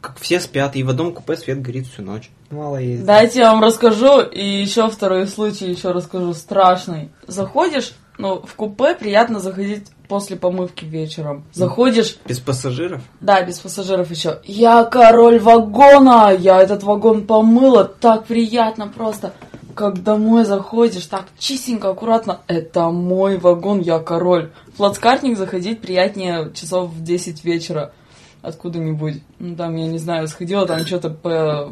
как 0.00 0.18
все 0.18 0.40
спят, 0.40 0.76
и 0.76 0.82
в 0.82 0.88
одном 0.90 1.12
купе 1.12 1.36
свет 1.36 1.60
горит 1.60 1.86
всю 1.86 2.02
ночь. 2.02 2.30
Мало 2.50 2.76
ездить. 2.76 3.06
Дайте 3.06 3.40
я 3.40 3.52
вам 3.52 3.62
расскажу, 3.62 4.20
и 4.20 4.44
еще 4.44 4.88
второй 4.88 5.26
случай 5.26 5.66
еще 5.70 5.90
расскажу, 5.90 6.32
страшный. 6.34 7.10
Заходишь, 7.26 7.92
ну, 8.18 8.40
в 8.46 8.54
купе 8.54 8.94
приятно 8.94 9.40
заходить 9.40 9.88
после 10.08 10.36
помывки 10.36 10.84
вечером. 10.84 11.44
Заходишь, 11.52 12.16
Без 12.26 12.38
пассажиров? 12.38 13.02
да, 13.20 13.42
без 13.42 13.58
пассажиров 13.58 14.10
еще. 14.10 14.40
Я 14.44 14.84
король 14.84 15.40
вагона, 15.40 16.32
я 16.38 16.60
этот 16.62 16.82
вагон 16.84 17.26
помыла, 17.26 17.84
так 17.84 18.26
приятно 18.26 18.86
просто. 18.86 19.32
Как 19.76 20.02
домой 20.02 20.46
заходишь, 20.46 21.04
так 21.04 21.26
чистенько, 21.38 21.90
аккуратно. 21.90 22.40
Это 22.46 22.88
мой 22.88 23.36
вагон, 23.36 23.80
я 23.80 23.98
король. 23.98 24.50
В 24.68 24.78
плацкартник 24.78 25.36
заходить 25.36 25.82
приятнее 25.82 26.50
часов 26.54 26.88
в 26.88 27.04
10 27.04 27.44
вечера. 27.44 27.92
Откуда-нибудь. 28.40 29.22
Ну, 29.38 29.54
там, 29.54 29.76
я 29.76 29.86
не 29.86 29.98
знаю, 29.98 30.28
сходила, 30.28 30.66
там 30.66 30.86
что-то 30.86 31.10
по... 31.10 31.70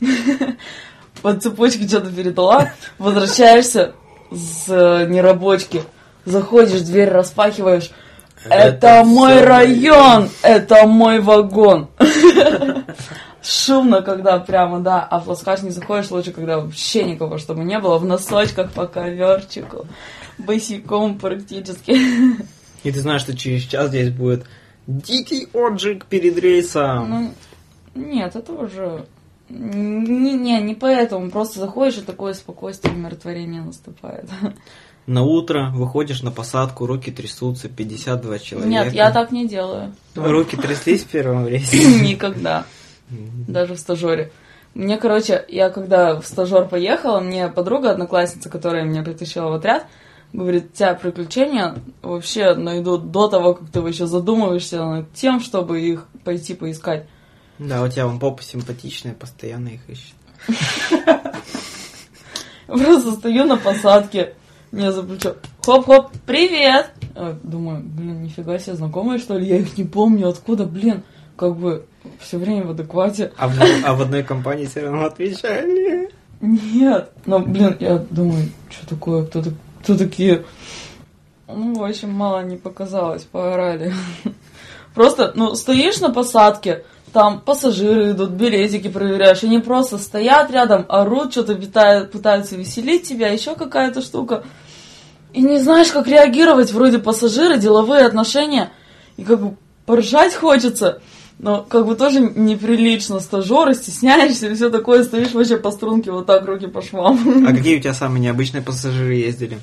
по 1.22 1.34
цепочке 1.34 1.86
что-то 1.86 2.10
передала, 2.10 2.72
возвращаешься 2.98 3.92
с 4.30 4.66
нерабочки, 4.68 5.82
заходишь, 6.24 6.80
дверь 6.80 7.10
распахиваешь. 7.10 7.90
Это, 8.46 8.54
Это 8.54 9.04
мой 9.04 9.42
район, 9.42 10.30
это 10.40 10.86
мой 10.86 11.20
вагон. 11.20 11.90
Шумно, 13.42 14.02
когда 14.02 14.38
прямо, 14.38 14.80
да, 14.80 15.02
а 15.02 15.18
в 15.18 15.24
плацкарт 15.24 15.62
не 15.62 15.70
заходишь, 15.70 16.10
лучше, 16.10 16.32
когда 16.32 16.60
вообще 16.60 17.04
никого, 17.04 17.38
чтобы 17.38 17.64
не 17.64 17.78
было, 17.78 17.98
в 17.98 18.04
носочках 18.04 18.70
по 18.72 18.86
коверчику, 18.86 19.86
босиком 20.38 21.18
практически. 21.18 21.96
И 22.82 22.92
ты 22.92 23.00
знаешь, 23.00 23.22
что 23.22 23.36
через 23.36 23.62
час 23.62 23.88
здесь 23.88 24.10
будет 24.10 24.44
дикий 24.86 25.48
отжиг 25.54 26.04
перед 26.06 26.38
рейсом. 26.38 27.10
Ну, 27.10 27.34
нет, 27.94 28.36
это 28.36 28.52
уже... 28.52 29.06
Не, 29.48 30.34
не, 30.34 30.60
не 30.60 30.74
поэтому, 30.74 31.30
просто 31.30 31.58
заходишь, 31.58 31.98
и 31.98 32.02
такое 32.02 32.34
спокойствие, 32.34 32.94
умиротворение 32.94 33.62
наступает. 33.62 34.26
На 35.06 35.22
утро 35.22 35.72
выходишь 35.74 36.22
на 36.22 36.30
посадку, 36.30 36.86
руки 36.86 37.10
трясутся, 37.10 37.68
52 37.68 38.38
человека. 38.38 38.70
Нет, 38.70 38.92
я 38.92 39.10
так 39.10 39.32
не 39.32 39.48
делаю. 39.48 39.92
Руки 40.14 40.56
тряслись 40.56 41.02
в 41.02 41.08
первом 41.08 41.48
рейсе? 41.48 41.78
Никогда. 42.00 42.64
Даже 43.48 43.74
в 43.74 43.78
стажере. 43.78 44.32
Мне, 44.74 44.98
короче, 44.98 45.44
я 45.48 45.70
когда 45.70 46.20
в 46.20 46.26
стажер 46.26 46.68
поехала, 46.68 47.20
мне 47.20 47.48
подруга, 47.48 47.90
одноклассница, 47.90 48.48
которая 48.48 48.84
меня 48.84 49.02
притащила 49.02 49.48
в 49.48 49.54
отряд, 49.54 49.86
говорит, 50.32 50.74
тебя 50.74 50.94
приключения 50.94 51.74
вообще 52.02 52.54
найдут 52.54 53.10
до 53.10 53.28
того, 53.28 53.54
как 53.54 53.70
ты 53.70 53.80
вообще 53.80 54.06
задумываешься 54.06 54.84
над 54.84 55.12
тем, 55.12 55.40
чтобы 55.40 55.80
их 55.80 56.06
пойти 56.24 56.54
поискать. 56.54 57.06
Да, 57.58 57.82
у 57.82 57.88
тебя 57.88 58.06
вон 58.06 58.20
попа 58.20 58.42
симпатичная, 58.42 59.12
постоянно 59.12 59.68
их 59.68 59.80
ищет. 59.88 60.14
Просто 62.66 63.12
стою 63.12 63.44
на 63.44 63.56
посадке, 63.56 64.34
мне 64.70 64.92
за 64.92 65.02
плечо, 65.02 65.34
хоп-хоп, 65.64 66.12
привет! 66.26 66.92
Э, 67.16 67.36
Думаю, 67.42 67.82
блин, 67.82 68.22
нифига 68.22 68.58
себе, 68.60 68.76
знакомые, 68.76 69.18
что 69.18 69.36
ли? 69.36 69.48
Я 69.48 69.56
их 69.58 69.76
не 69.76 69.84
помню, 69.84 70.28
откуда, 70.28 70.64
блин, 70.64 71.02
как 71.36 71.56
бы 71.56 71.86
все 72.18 72.38
время 72.38 72.66
в 72.66 72.70
адеквате. 72.70 73.32
А 73.36 73.48
в, 73.48 73.52
а 73.84 73.94
в 73.94 74.02
одной 74.02 74.22
компании 74.22 74.66
все 74.66 74.82
равно 74.82 75.04
отвечали. 75.04 76.10
Нет. 76.40 77.10
Но, 77.26 77.40
блин, 77.40 77.76
я 77.80 77.98
думаю, 78.10 78.48
что 78.70 78.88
такое, 78.88 79.24
кто, 79.26 79.42
кто 79.82 79.96
такие? 79.96 80.44
Ну, 81.46 81.74
в 81.74 81.84
общем, 81.84 82.10
мало 82.10 82.42
не 82.42 82.56
показалось, 82.56 83.22
поорали. 83.24 83.92
Просто, 84.94 85.32
ну, 85.34 85.54
стоишь 85.54 86.00
на 86.00 86.10
посадке, 86.10 86.84
там 87.12 87.40
пассажиры 87.40 88.12
идут, 88.12 88.30
билетики 88.30 88.88
проверяешь, 88.88 89.42
они 89.42 89.58
просто 89.58 89.98
стоят 89.98 90.50
рядом, 90.50 90.86
орут, 90.88 91.32
что-то 91.32 91.54
пытаются 91.54 92.56
веселить 92.56 93.08
тебя, 93.08 93.28
еще 93.28 93.54
какая-то 93.54 94.00
штука. 94.00 94.44
И 95.32 95.42
не 95.42 95.58
знаешь, 95.58 95.92
как 95.92 96.06
реагировать, 96.08 96.72
вроде 96.72 96.98
пассажиры, 96.98 97.58
деловые 97.58 98.04
отношения, 98.04 98.70
и 99.16 99.24
как 99.24 99.40
бы 99.40 99.56
поржать 99.86 100.34
хочется, 100.34 101.02
но 101.42 101.62
как 101.62 101.86
бы 101.86 101.96
тоже 101.96 102.20
неприлично, 102.20 103.18
стажеры, 103.18 103.74
стесняешься 103.74 104.48
и 104.48 104.54
все 104.54 104.68
такое, 104.68 105.04
стоишь 105.04 105.32
вообще 105.32 105.56
по 105.56 105.70
струнке 105.70 106.12
вот 106.12 106.26
так, 106.26 106.44
руки 106.44 106.66
по 106.66 106.82
швам. 106.82 107.46
А 107.48 107.54
какие 107.54 107.78
у 107.78 107.80
тебя 107.80 107.94
самые 107.94 108.20
необычные 108.20 108.62
пассажиры 108.62 109.14
ездили? 109.14 109.58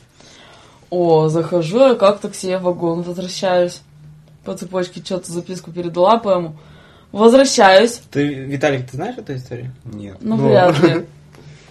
О, 0.90 1.30
захожу 1.30 1.90
я 1.90 1.94
как-то 1.94 2.30
к 2.30 2.36
себе 2.36 2.58
в 2.58 2.64
вагон, 2.64 3.04
возвращаюсь. 3.04 3.82
По 4.44 4.56
цепочке 4.56 5.02
что-то 5.04 5.32
записку 5.32 5.72
передала, 5.72 6.18
по 6.18 6.54
Возвращаюсь. 7.12 8.02
Ты, 8.12 8.26
Виталик, 8.28 8.90
ты 8.90 8.98
знаешь 8.98 9.18
эту 9.18 9.36
историю? 9.36 9.72
Нет. 9.86 10.18
Ну, 10.20 10.36
Ну. 10.36 10.48
вряд 10.48 10.80
ли. 10.82 11.06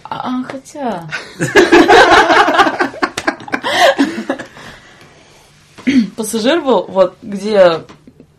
А, 0.09 0.41
хотя... 0.43 1.09
Пассажир 6.15 6.61
был, 6.61 6.85
вот, 6.87 7.17
где 7.21 7.81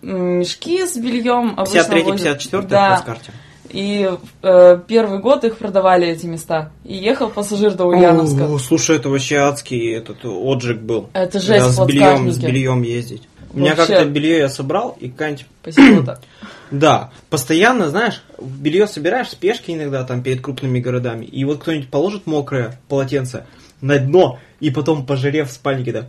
мешки 0.03 0.87
с 0.87 0.97
бельем 0.97 1.55
обычно 1.57 1.85
53 1.85 2.03
возят. 2.03 2.19
54 2.19 2.63
Да. 2.63 2.85
в 2.85 3.05
плацкарте. 3.05 3.33
И 3.71 4.11
э, 4.43 4.81
первый 4.87 5.19
год 5.21 5.45
их 5.45 5.59
продавали, 5.59 6.07
эти 6.07 6.25
места. 6.27 6.71
И 6.85 6.97
ехал 6.97 7.29
пассажир 7.29 7.75
до 7.75 7.85
Ульяновска. 7.85 8.45
О, 8.47 8.59
слушай, 8.59 8.97
это 8.97 9.11
вообще 9.11 9.37
адский 9.37 9.95
этот 9.95 10.25
отжиг 10.25 10.79
был. 10.81 11.11
Это 11.13 11.39
жесть 11.39 11.61
Да, 11.61 11.69
в 11.69 11.73
с 11.75 11.87
бельем, 11.87 12.33
с 12.33 12.39
бельем 12.39 12.83
ездить. 12.83 13.29
У 13.53 13.59
меня 13.61 13.75
Вообще. 13.75 13.95
как-то 13.95 14.09
белье 14.11 14.39
я 14.39 14.49
собрал, 14.51 14.97
и 15.01 15.09
какая-нибудь 15.09 15.47
Спасибо 15.63 16.05
так. 16.05 16.21
Да, 16.71 17.11
постоянно, 17.31 17.89
знаешь, 17.89 18.23
белье 18.39 18.87
собираешь, 18.87 19.29
спешки 19.31 19.71
иногда 19.71 20.05
там 20.05 20.23
перед 20.23 20.43
крупными 20.43 20.81
городами, 20.81 21.25
и 21.25 21.45
вот 21.47 21.61
кто-нибудь 21.63 21.89
положит 21.89 22.27
мокрое 22.27 22.79
полотенце 22.89 23.47
на 23.81 23.99
дно, 23.99 24.39
и 24.61 24.71
потом, 24.71 25.07
пожирев 25.07 25.49
в 25.49 25.53
спальнике, 25.53 25.93
да, 25.93 26.07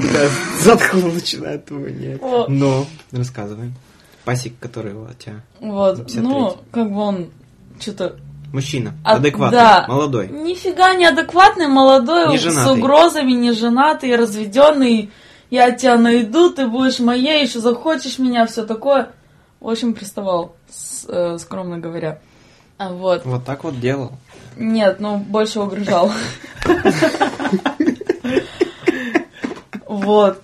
такая 0.00 0.30
затхло 0.62 1.08
начинает 1.08 1.70
вонять. 1.70 2.22
О. 2.22 2.46
Но, 2.48 2.86
рассказывай. 3.12 3.72
Пасик, 4.24 4.58
который 4.58 4.92
у 4.94 5.06
тебя. 5.18 5.40
Вот, 5.60 5.96
53. 5.98 6.22
ну, 6.22 6.56
как 6.70 6.90
бы 6.90 7.00
он 7.00 7.30
что-то 7.80 8.16
Мужчина, 8.52 8.94
А, 9.04 9.16
адекватный, 9.16 9.58
да. 9.58 9.84
молодой. 9.88 10.28
Нифига 10.28 10.94
неадекватный, 10.94 11.66
молодой, 11.66 12.28
Не 12.28 12.38
с 12.38 12.66
угрозами, 12.66 13.32
не 13.32 13.52
женатый, 13.52 14.16
разведенный. 14.16 15.10
Я 15.50 15.70
тебя 15.72 15.96
найду, 15.98 16.50
ты 16.50 16.66
будешь 16.66 16.98
моей, 16.98 17.42
еще 17.44 17.60
захочешь 17.60 18.18
меня, 18.18 18.46
все 18.46 18.64
такое. 18.64 19.10
В 19.60 19.68
общем, 19.68 19.92
приставал, 19.92 20.56
с- 20.70 21.04
э, 21.08 21.36
скромно 21.38 21.78
говоря. 21.78 22.20
А 22.78 22.90
Вот. 22.92 23.24
Вот 23.26 23.44
так 23.44 23.64
вот 23.64 23.78
делал. 23.80 24.12
Нет, 24.56 24.98
ну, 24.98 25.18
больше 25.18 25.60
угрожал. 25.60 26.10
Вот. 30.08 30.42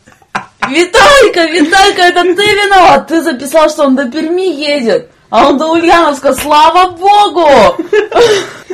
Виталька, 0.68 1.47
Виталька, 1.47 2.02
это 2.02 2.23
ты 2.23 2.42
виноват! 2.42 3.09
Ты 3.09 3.23
записал, 3.23 3.71
что 3.71 3.85
он 3.85 3.97
до 3.97 4.11
Перми 4.11 4.52
едет, 4.54 5.11
а 5.30 5.49
он 5.49 5.56
до 5.56 5.73
Ульяновска, 5.73 6.35
слава 6.35 6.90
богу! 6.90 7.49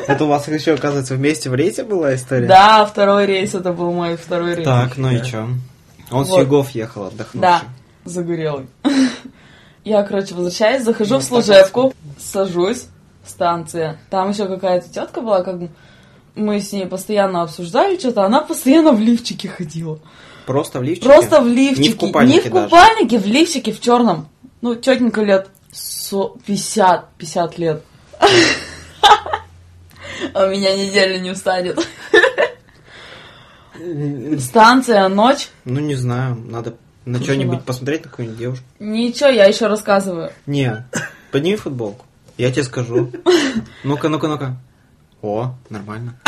Это 0.08 0.24
у 0.24 0.26
вас 0.26 0.48
еще, 0.48 0.74
оказывается, 0.74 1.14
вместе 1.14 1.48
в 1.48 1.54
рейсе 1.54 1.84
была 1.84 2.16
история? 2.16 2.48
Да, 2.48 2.84
второй 2.86 3.26
рейс, 3.26 3.54
это 3.54 3.72
был 3.72 3.92
мой 3.92 4.16
второй 4.16 4.56
рейс. 4.56 4.66
Так, 4.66 4.96
ну 4.96 5.12
и 5.12 5.22
чё? 5.22 5.46
Он 6.10 6.26
с 6.26 6.30
Вот. 6.30 6.40
югов 6.40 6.70
ехал 6.72 7.04
отдохнувший. 7.04 7.40
Да, 7.40 7.62
загорелый. 8.04 8.66
Я, 9.84 10.02
короче, 10.02 10.34
возвращаюсь, 10.34 10.82
захожу 10.82 11.14
Ну, 11.14 11.20
в 11.20 11.22
служебку, 11.22 11.94
сажусь, 12.18 12.86
станция. 13.24 14.00
Там 14.10 14.30
еще 14.30 14.48
какая-то 14.48 14.88
тетка 14.88 15.20
была, 15.20 15.44
как 15.44 15.60
бы 15.60 15.68
мы 16.34 16.58
с 16.58 16.72
ней 16.72 16.86
постоянно 16.86 17.42
обсуждали 17.42 17.96
что-то, 17.96 18.24
она 18.24 18.40
постоянно 18.40 18.90
в 18.90 18.98
лифчике 18.98 19.48
ходила. 19.48 20.00
Просто 20.50 20.80
в 20.80 20.82
лифчике? 20.82 21.08
Просто 21.08 21.40
в 21.42 21.46
лифчике. 21.46 21.82
Не 21.82 21.88
в 21.94 21.96
купальнике 21.96 22.42
Не 22.42 22.50
в 22.50 22.52
даже. 22.52 22.64
купальнике, 22.66 23.18
в 23.20 23.26
лифчике, 23.26 23.72
в 23.72 23.80
черном. 23.80 24.28
Ну, 24.62 24.74
тетенька 24.74 25.22
лет 25.22 25.48
со- 25.70 26.32
50, 26.44 27.08
50 27.18 27.58
лет. 27.58 27.84
А 30.34 30.46
меня 30.48 30.76
неделю 30.76 31.20
не 31.20 31.30
устанет. 31.30 31.78
Станция, 34.40 35.08
ночь. 35.08 35.48
Ну, 35.64 35.78
не 35.80 35.94
знаю, 35.94 36.34
надо 36.34 36.74
на 37.04 37.22
что-нибудь 37.22 37.62
посмотреть, 37.64 38.04
на 38.04 38.10
какую-нибудь 38.10 38.38
девушку. 38.38 38.64
Ничего, 38.80 39.28
я 39.30 39.46
еще 39.46 39.68
рассказываю. 39.68 40.32
Не, 40.46 40.84
подними 41.30 41.56
футболку. 41.56 42.04
Я 42.36 42.50
тебе 42.50 42.64
скажу. 42.64 43.10
Ну-ка, 43.84 44.08
ну-ка, 44.08 44.26
ну-ка. 44.28 44.56
О, 45.22 45.54
нормально. 45.70 46.18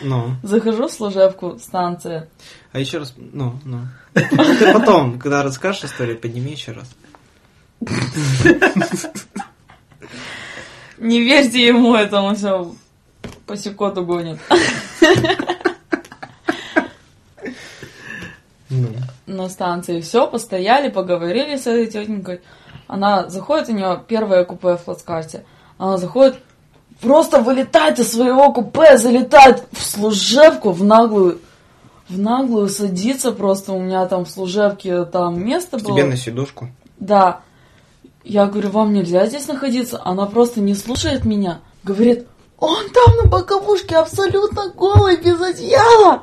Ну, 0.00 0.36
Захожу 0.42 0.88
в 0.88 0.92
служебку, 0.92 1.58
станция. 1.58 2.28
а 2.72 2.78
еще 2.78 2.98
раз, 2.98 3.14
ну, 3.16 3.58
ну. 3.64 3.80
Ты 4.14 4.72
потом, 4.72 5.18
когда 5.18 5.42
расскажешь 5.42 5.84
историю, 5.84 6.18
подними 6.18 6.52
еще 6.52 6.72
раз. 6.72 6.88
Не 10.98 11.20
верьте 11.20 11.66
ему, 11.66 11.94
это 11.94 12.20
он 12.20 12.34
все 12.36 12.74
по 13.46 13.56
секоту 13.56 14.04
гонит. 14.04 14.38
Ну. 18.70 18.88
На 19.26 19.48
станции 19.48 20.00
все, 20.00 20.26
постояли, 20.26 20.90
поговорили 20.90 21.56
с 21.56 21.66
этой 21.66 21.86
тетенькой. 21.86 22.42
Она 22.86 23.28
заходит, 23.28 23.68
у 23.68 23.72
нее 23.72 24.02
первое 24.06 24.44
купе 24.44 24.76
в 24.76 24.84
плацкарте. 24.84 25.44
Она 25.78 25.96
заходит, 25.96 26.40
просто 27.00 27.40
вылетает 27.40 27.98
из 27.98 28.12
своего 28.12 28.52
купе, 28.52 28.98
залетает 28.98 29.64
в 29.72 29.82
служебку, 29.82 30.70
в 30.72 30.84
наглую, 30.84 31.40
в 32.08 32.18
наглую 32.18 32.68
садится 32.68 33.32
просто. 33.32 33.72
У 33.72 33.80
меня 33.80 34.06
там 34.06 34.24
в 34.24 34.30
служебке 34.30 35.04
там 35.04 35.44
место 35.44 35.78
было. 35.78 35.94
Тебе 35.94 36.04
на 36.04 36.16
сидушку. 36.16 36.68
Да. 36.98 37.40
Я 38.24 38.46
говорю, 38.46 38.70
вам 38.70 38.92
нельзя 38.92 39.26
здесь 39.26 39.46
находиться. 39.48 40.00
Она 40.04 40.26
просто 40.26 40.60
не 40.60 40.74
слушает 40.74 41.24
меня. 41.24 41.60
Говорит, 41.84 42.26
он 42.58 42.88
там 42.90 43.16
на 43.16 43.30
боковушке 43.30 43.96
абсолютно 43.96 44.68
голый, 44.70 45.16
без 45.16 45.40
одеяла. 45.40 46.22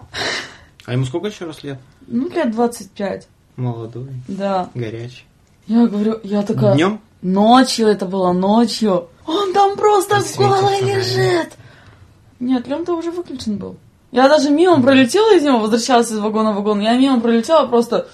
А 0.85 0.91
ему 0.93 1.05
сколько 1.05 1.27
еще 1.27 1.45
раз 1.45 1.63
лет? 1.63 1.79
Ну, 2.07 2.29
лет 2.29 2.51
25. 2.51 3.27
Молодой, 3.55 4.09
Да. 4.27 4.69
горячий. 4.75 5.23
Я 5.65 5.87
говорю, 5.87 6.19
я 6.23 6.43
такая... 6.43 6.75
Днем? 6.75 6.99
Ночью 7.25 7.87
это 7.87 8.05
было, 8.05 8.33
ночью. 8.33 9.07
Он 9.25 9.51
там 9.51 9.75
просто 9.77 10.21
голый 10.37 10.79
лежит. 10.81 11.53
Нет, 12.39 12.67
лен-то 12.67 12.93
уже 12.93 13.09
выключен 13.09 13.57
был. 13.57 13.77
Я 14.11 14.29
даже 14.29 14.51
мимо 14.51 14.79
пролетела 14.79 15.35
из 15.35 15.41
него, 15.41 15.57
возвращалась 15.57 16.11
из 16.11 16.19
вагона 16.19 16.51
в 16.51 16.57
вагон. 16.57 16.81
Я 16.81 16.95
мимо 16.95 17.19
пролетела 17.19 17.65
просто... 17.65 18.07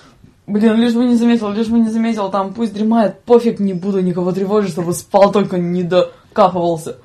Блин, 0.47 0.77
лишь 0.77 0.93
бы 0.93 1.03
не 1.03 1.15
заметил, 1.15 1.49
лишь 1.51 1.67
бы 1.67 1.79
не 1.79 1.89
заметил, 1.89 2.29
там 2.29 2.53
пусть 2.53 2.73
дремает, 2.73 3.21
пофиг, 3.23 3.59
не 3.59 3.73
буду 3.73 3.99
никого 3.99 4.31
тревожить, 4.31 4.71
чтобы 4.71 4.93
спал, 4.93 5.33
только 5.33 5.57
не 5.57 5.83
докапывался. 5.83 6.95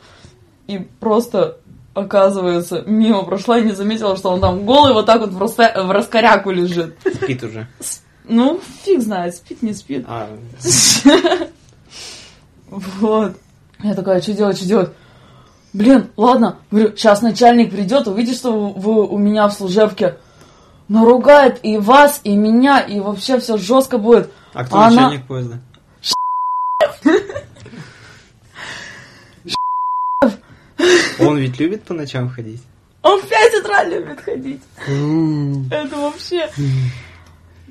И 0.69 0.79
просто, 0.79 1.59
оказывается, 1.93 2.85
мимо 2.87 3.25
прошла 3.25 3.59
и 3.59 3.65
не 3.65 3.73
заметила, 3.73 4.17
что 4.17 4.31
он 4.31 4.41
там 4.41 4.65
голый 4.65 4.93
вот 4.93 5.07
так 5.07 5.23
вот 5.23 5.31
в, 5.31 5.43
раска- 5.43 5.83
в 5.83 5.91
раскоряку 5.91 6.53
лежит. 6.53 6.97
Спит 7.05 7.43
уже. 7.43 7.67
Ну, 8.29 8.61
фиг 8.85 9.03
знает, 9.03 9.35
спит, 9.35 9.61
не 9.63 9.75
спит. 9.75 10.05
А, 10.09 10.29
Вот. 12.71 13.37
Я 13.83 13.95
такая, 13.95 14.21
что 14.21 14.33
делать, 14.33 14.57
что 14.57 14.67
делать? 14.67 14.91
Блин, 15.73 16.09
ладно, 16.17 16.57
говорю, 16.71 16.97
сейчас 16.97 17.21
начальник 17.23 17.71
придет, 17.71 18.07
увидит, 18.09 18.37
что 18.37 18.71
вы 18.71 19.07
у 19.07 19.19
меня 19.19 19.47
в 19.49 19.53
служебке. 19.53 20.17
Наругает 20.89 21.61
и 21.63 21.77
вас, 21.79 22.21
и 22.25 22.35
меня, 22.37 22.81
и 22.81 23.01
вообще 23.01 23.39
все 23.41 23.57
жестко 23.59 23.99
будет. 23.99 24.31
а 24.55 24.65
кто 24.65 24.77
А 24.77 24.87
она- 24.87 25.03
начальник 25.03 25.27
поезда? 25.27 25.59
Он 31.19 31.39
ведь 31.39 31.59
любит 31.59 31.83
по 31.85 31.95
ночам 31.95 32.29
ходить. 32.29 32.63
Он 33.03 33.21
в 33.21 33.29
5 33.29 33.55
утра 33.63 33.85
любит 33.85 34.21
ходить. 34.21 34.61
Это 35.71 35.97
вообще... 35.97 36.49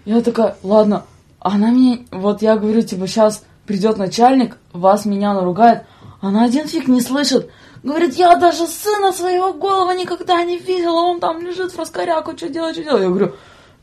Я 0.05 0.21
такая, 0.21 0.55
ладно, 0.61 1.05
она 1.39 1.67
мне, 1.71 2.05
вот 2.11 2.41
я 2.43 2.57
говорю, 2.57 2.81
типа, 2.83 3.07
сейчас 3.07 3.43
придет 3.65 3.97
начальник, 3.97 4.57
вас, 4.79 5.05
меня 5.05 5.33
наругает, 5.33 5.83
она 6.21 6.43
один 6.45 6.67
фиг 6.67 6.87
не 6.87 7.01
слышит. 7.01 7.49
Говорит, 7.83 8.15
я 8.15 8.35
даже 8.35 8.65
сына 8.65 9.11
своего 9.11 9.53
голова 9.53 9.93
никогда 9.93 10.43
не 10.43 10.57
видела, 10.57 11.01
он 11.01 11.19
там 11.19 11.41
лежит 11.41 11.71
в 11.71 11.77
раскоряку, 11.79 12.35
что 12.35 12.49
делать, 12.49 12.73
что 12.75 12.83
делать. 12.83 13.03
Я 13.03 13.09
говорю, 13.09 13.33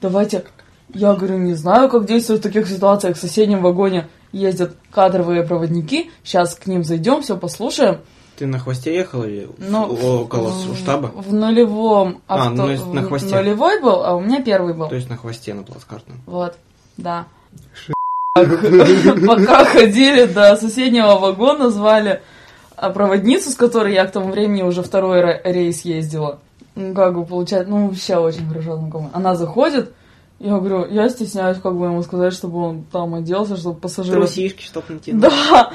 давайте, 0.01 0.45
я 0.93 1.15
говорю, 1.15 1.39
не 1.39 1.55
знаю, 1.55 1.89
как 1.89 2.05
действовать 2.07 2.41
в 2.41 2.45
таких 2.45 2.67
ситуациях. 2.67 3.17
В 3.17 3.21
соседнем 3.21 3.63
вагоне 3.63 4.09
ездят 4.33 4.75
кадровые 4.91 5.45
проводники, 5.45 6.11
сейчас 6.25 6.55
к 6.57 6.67
ним 6.67 6.83
зайдем, 6.83 7.23
все 7.23 7.37
послушаем. 7.37 7.99
Ты 8.37 8.47
на 8.47 8.59
хвосте 8.59 8.93
ехал 8.93 9.23
или 9.25 9.49
Но 9.59 9.87
около 9.87 10.49
в- 10.49 10.77
штаба? 10.77 11.13
В 11.15 11.33
нулевом 11.33 12.23
А, 12.27 12.37
авто... 12.47 12.51
ну, 12.65 12.71
есть 12.71 12.87
на 12.87 13.03
хвосте. 13.03 13.37
Нулевой 13.37 13.81
был, 13.81 14.03
а 14.03 14.17
у 14.17 14.21
меня 14.21 14.43
первый 14.43 14.75
был. 14.75 14.89
То 14.89 14.97
есть 14.97 15.09
на 15.11 15.17
хвосте, 15.17 15.55
на 15.55 15.63
плацкартном. 15.63 16.23
Вот, 16.27 16.57
да. 16.97 17.27
Пока 18.35 19.65
ходили 19.67 20.25
до 20.25 20.57
соседнего 20.57 21.19
вагона, 21.19 21.69
звали 21.71 22.23
а, 22.77 22.89
проводницу, 22.89 23.51
с 23.51 23.55
которой 23.55 23.93
я 23.93 24.07
к 24.07 24.13
тому 24.13 24.33
времени 24.33 24.63
уже 24.63 24.83
второй 24.83 25.21
ре- 25.21 25.43
рейс 25.45 25.83
ездила. 25.83 26.39
Ну, 26.75 26.95
как 26.95 27.15
бы, 27.15 27.27
получается, 27.27 27.71
ну, 27.71 27.89
вообще 27.89 28.17
очень 28.17 28.49
хорошо 28.49 28.77
знакомая. 28.79 29.11
Она 29.13 29.35
заходит, 29.35 29.93
я 30.39 30.57
говорю, 30.57 30.87
я 30.91 31.11
стесняюсь, 31.11 31.59
как 31.59 31.77
бы 31.77 31.85
ему 31.85 32.03
сказать, 32.03 32.33
чтобы 32.33 32.59
он 32.59 32.85
там 32.85 33.15
оделся, 33.15 33.59
чтобы 33.59 33.79
пассажиры... 33.79 34.17
Трусишки, 34.23 34.63
чтоб 34.63 34.89
натянуть. 34.89 35.21
Да. 35.21 35.71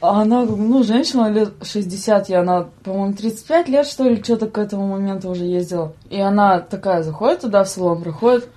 А 0.00 0.22
она, 0.22 0.42
ну, 0.42 0.82
женщина 0.82 1.30
лет 1.30 1.52
60, 1.62 2.28
и 2.28 2.34
она, 2.34 2.66
по-моему, 2.82 3.14
35 3.14 3.68
лет, 3.68 3.86
что 3.86 4.02
ли, 4.04 4.20
что-то 4.20 4.48
к 4.48 4.58
этому 4.58 4.88
моменту 4.88 5.30
уже 5.30 5.44
ездила. 5.44 5.92
И 6.10 6.20
она 6.20 6.58
такая 6.58 7.04
заходит 7.04 7.42
туда, 7.42 7.62
в 7.62 7.68
салон, 7.68 8.02
проходит, 8.02 8.48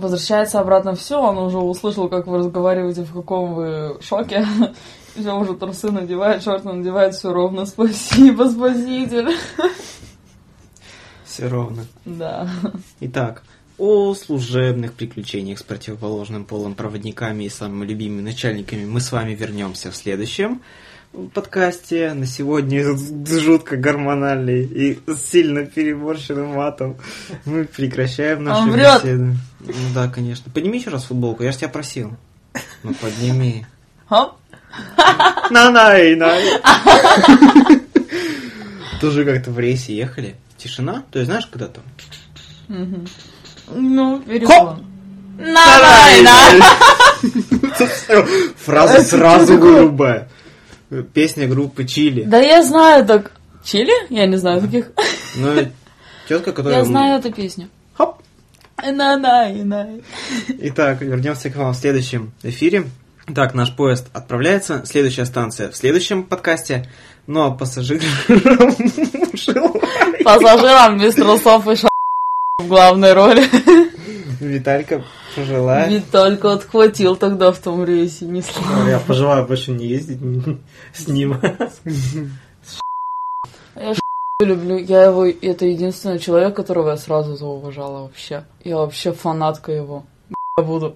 возвращается 0.00 0.60
обратно, 0.60 0.94
все, 0.94 1.20
он 1.20 1.38
уже 1.38 1.58
услышал, 1.58 2.08
как 2.08 2.26
вы 2.26 2.38
разговариваете, 2.38 3.02
в 3.02 3.12
каком 3.12 3.54
вы 3.54 3.98
шоке. 4.00 4.46
Все 5.16 5.36
уже 5.36 5.54
трусы 5.54 5.90
надевает, 5.90 6.44
шорты 6.44 6.68
надевает, 6.68 7.16
все 7.16 7.32
ровно. 7.32 7.66
Спасибо, 7.66 8.44
спаситель. 8.44 9.36
Все 11.24 11.48
ровно. 11.48 11.84
Да. 12.04 12.48
Итак, 13.00 13.42
о 13.76 14.14
служебных 14.14 14.92
приключениях 14.92 15.58
с 15.58 15.62
противоположным 15.62 16.44
полом, 16.44 16.74
проводниками 16.74 17.44
и 17.44 17.48
самыми 17.48 17.86
любимыми 17.86 18.20
начальниками 18.20 18.84
мы 18.84 19.00
с 19.00 19.10
вами 19.10 19.34
вернемся 19.34 19.90
в 19.90 19.96
следующем 19.96 20.62
подкасте. 21.34 22.12
На 22.14 22.26
сегодня 22.26 22.84
жутко 23.26 23.76
гормональный 23.76 24.62
и 24.64 24.98
сильно 25.16 25.64
переборщенным 25.64 26.54
матом 26.54 26.96
мы 27.44 27.64
прекращаем 27.64 28.44
нашу 28.44 28.62
Он 28.62 28.70
врет. 28.70 29.02
беседу. 29.02 29.36
Ну 29.60 29.72
да, 29.94 30.08
конечно. 30.08 30.50
Подними 30.52 30.78
еще 30.78 30.90
раз 30.90 31.04
футболку, 31.04 31.42
я 31.42 31.52
же 31.52 31.58
тебя 31.58 31.68
просил. 31.68 32.16
Ну 32.82 32.94
подними. 32.94 33.66
Хоп. 34.08 34.34
на 35.50 35.70
най 35.70 36.14
най 36.14 36.42
Тоже 39.00 39.24
как-то 39.24 39.50
в 39.50 39.58
рейсе 39.58 39.96
ехали. 39.96 40.36
Тишина. 40.56 41.02
То 41.10 41.18
есть 41.18 41.30
знаешь, 41.30 41.46
когда 41.46 41.68
там. 41.68 41.84
Ну, 43.72 44.20
перезвон. 44.20 44.84
На-на-на. 45.38 46.64
Фраза 48.56 48.94
Это 48.94 49.04
сразу 49.04 49.44
что 49.46 49.54
такое? 49.54 49.72
вырубая. 49.72 50.28
Песня 51.14 51.46
группы 51.46 51.84
Чили. 51.84 52.24
Да 52.24 52.38
я 52.38 52.62
знаю 52.64 53.06
так. 53.06 53.32
Чили? 53.62 53.92
Я 54.10 54.26
не 54.26 54.36
знаю 54.36 54.62
таких. 54.62 54.90
Ну, 55.36 55.68
тетка, 56.28 56.52
которая... 56.52 56.80
Я 56.80 56.84
знаю 56.84 57.20
эту 57.20 57.32
песню. 57.32 57.68
Хоп. 57.94 58.16
на 58.82 59.16
на 59.16 59.48
на 59.48 59.88
Итак, 60.48 61.00
вернемся 61.02 61.50
к 61.50 61.56
вам 61.56 61.72
в 61.72 61.76
следующем 61.76 62.32
эфире. 62.42 62.86
Так, 63.32 63.54
наш 63.54 63.74
поезд 63.76 64.08
отправляется. 64.12 64.82
Следующая 64.84 65.26
станция 65.26 65.70
в 65.70 65.76
следующем 65.76 66.24
подкасте. 66.24 66.88
Ну, 67.28 67.42
а 67.42 67.50
пассажирам. 67.52 68.02
Пассажирам 70.24 70.98
без 70.98 71.14
трусов 71.14 71.68
и 71.68 71.76
ша 71.76 71.88
в 72.58 72.66
главной 72.66 73.12
роли. 73.12 73.44
Виталька 74.40 75.04
пожелает. 75.34 75.90
Ведь 75.90 76.10
только 76.10 76.52
отхватил 76.52 77.16
тогда 77.16 77.52
в 77.52 77.58
том 77.58 77.84
рейсе, 77.84 78.24
не 78.26 78.42
слава. 78.42 78.88
Я 78.88 78.98
пожелаю 78.98 79.46
больше 79.46 79.72
не 79.72 79.86
ездить 79.86 80.18
с 80.94 81.08
ним. 81.08 81.36
Я 83.76 83.94
ш- 83.94 84.00
люблю, 84.40 84.76
я 84.78 85.04
его, 85.04 85.26
это 85.26 85.66
единственный 85.66 86.18
человек, 86.18 86.56
которого 86.56 86.90
я 86.90 86.96
сразу 86.96 87.36
зауважала 87.36 88.02
вообще. 88.02 88.44
Я 88.64 88.76
вообще 88.78 89.12
фанатка 89.12 89.72
его. 89.72 90.04
Я 90.58 90.64
буду. 90.64 90.94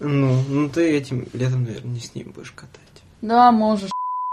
Ну, 0.00 0.42
ну 0.48 0.68
ты 0.68 0.96
этим 0.96 1.26
летом, 1.32 1.64
наверное, 1.64 1.92
не 1.92 2.00
с 2.00 2.14
ним 2.14 2.30
будешь 2.34 2.52
катать. 2.52 2.78
Да, 3.20 3.50
можешь, 3.50 3.90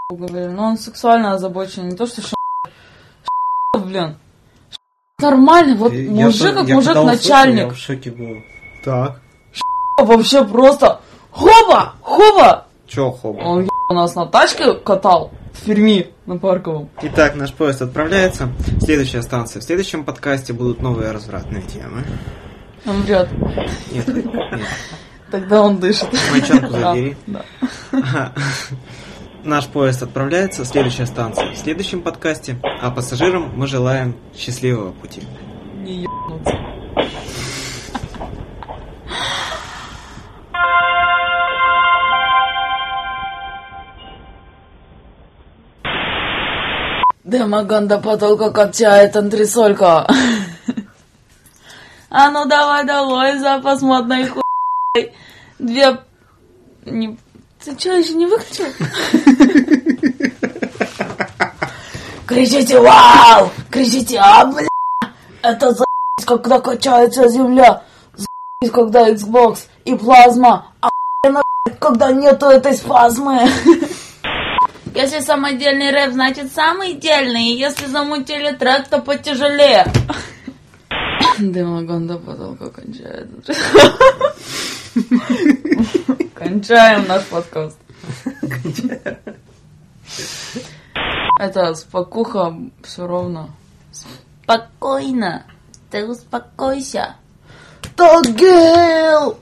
говорили. 0.09 0.45
Но 0.47 0.65
он 0.65 0.77
сексуально 0.77 1.33
озабочен, 1.33 1.89
не 1.89 1.95
то 1.95 2.05
что 2.05 2.21
ш... 2.21 2.29
ш- 2.29 3.79
блин. 3.79 4.15
Ш- 4.69 4.77
Нормально, 5.19 5.75
вот 5.75 5.91
Я- 5.91 6.09
мужик 6.11 6.53
как 6.53 6.67
мужик 6.67 6.95
начальник. 6.95 7.61
Я 7.63 7.69
в 7.69 7.77
шоке 7.77 8.11
был. 8.11 8.37
Так. 8.85 9.19
Вообще 9.97 10.45
просто 10.45 11.01
хоба, 11.31 11.95
хоба. 12.03 12.67
Чё, 12.87 13.09
хоба? 13.11 13.39
Он 13.39 13.61
еб, 13.63 13.69
нас 13.89 14.13
на 14.13 14.27
тачке 14.27 14.75
катал 14.75 15.31
в 15.53 15.65
Перми 15.65 16.11
на 16.27 16.37
Парковом. 16.37 16.89
Итак, 17.01 17.35
наш 17.35 17.51
поезд 17.51 17.81
отправляется. 17.81 18.49
Следующая 18.81 19.23
станция. 19.23 19.59
В 19.61 19.63
следующем 19.63 20.03
подкасте 20.03 20.53
будут 20.53 20.81
новые 20.83 21.11
развратные 21.11 21.63
темы. 21.63 22.03
Он 22.85 23.01
врет. 23.01 23.27
Нет, 23.91 24.07
нет. 24.07 24.27
Тогда 25.31 25.63
он 25.63 25.79
дышит. 25.79 26.09
Мальчонку 26.31 26.71
Да, 26.71 26.91
задери. 26.91 27.17
да. 27.25 27.41
Ага. 27.91 28.33
Наш 29.43 29.65
поезд 29.65 30.03
отправляется. 30.03 30.63
Следующая 30.63 31.07
станция. 31.07 31.53
В 31.53 31.57
следующем 31.57 32.03
подкасте. 32.03 32.57
А 32.81 32.91
пассажирам 32.91 33.51
мы 33.55 33.65
желаем 33.65 34.15
счастливого 34.37 34.91
пути. 34.91 35.23
Не 35.77 36.03
ебнуться. 36.03 36.53
Демоган 47.35 47.87
до 47.87 47.99
потолка 47.99 48.49
качает 48.49 49.15
антресолька. 49.17 50.07
А 52.09 52.31
ну 52.31 52.45
давай 52.45 52.85
долой 52.85 53.37
запас 53.39 53.81
модной 53.81 54.27
хуй. 54.27 54.41
Две... 55.59 55.99
Не... 56.85 57.17
Ты 57.61 57.77
что, 57.77 57.91
еще 57.91 58.13
не 58.13 58.25
выключил? 58.25 58.67
Кричите 62.25 62.79
«Вау!» 62.79 63.51
Кричите 63.69 64.17
«А, 64.17 64.45
бля!» 64.45 64.69
Это 65.41 65.71
за 65.71 65.83
когда 66.25 66.61
качается 66.61 67.27
земля, 67.27 67.83
за 68.15 68.27
когда 68.71 69.09
Xbox 69.09 69.67
и 69.83 69.95
плазма, 69.95 70.71
а 70.79 70.89
когда 71.79 72.11
нету 72.13 72.45
этой 72.45 72.73
спазмы. 72.75 73.49
Если 74.95 75.19
самодельный 75.19 75.91
рэп, 75.91 76.13
значит 76.13 76.53
самый 76.53 76.93
дельный. 76.93 77.49
И 77.49 77.57
если 77.57 77.85
замутили 77.85 78.55
трек, 78.55 78.87
то 78.87 78.99
потяжелее. 78.99 79.85
Дымогон 81.37 82.07
до 82.07 82.17
потолка 82.17 82.69
кончает. 82.69 83.27
Кончаем 86.33 87.05
наш 87.07 87.25
подкаст. 87.25 87.77
Это 91.39 91.75
спокуха 91.75 92.55
все 92.81 93.05
равно. 93.05 93.49
Спокойно. 94.43 95.45
Ты 95.91 96.05
успокойся. 96.05 97.17
Тагел! 97.97 99.37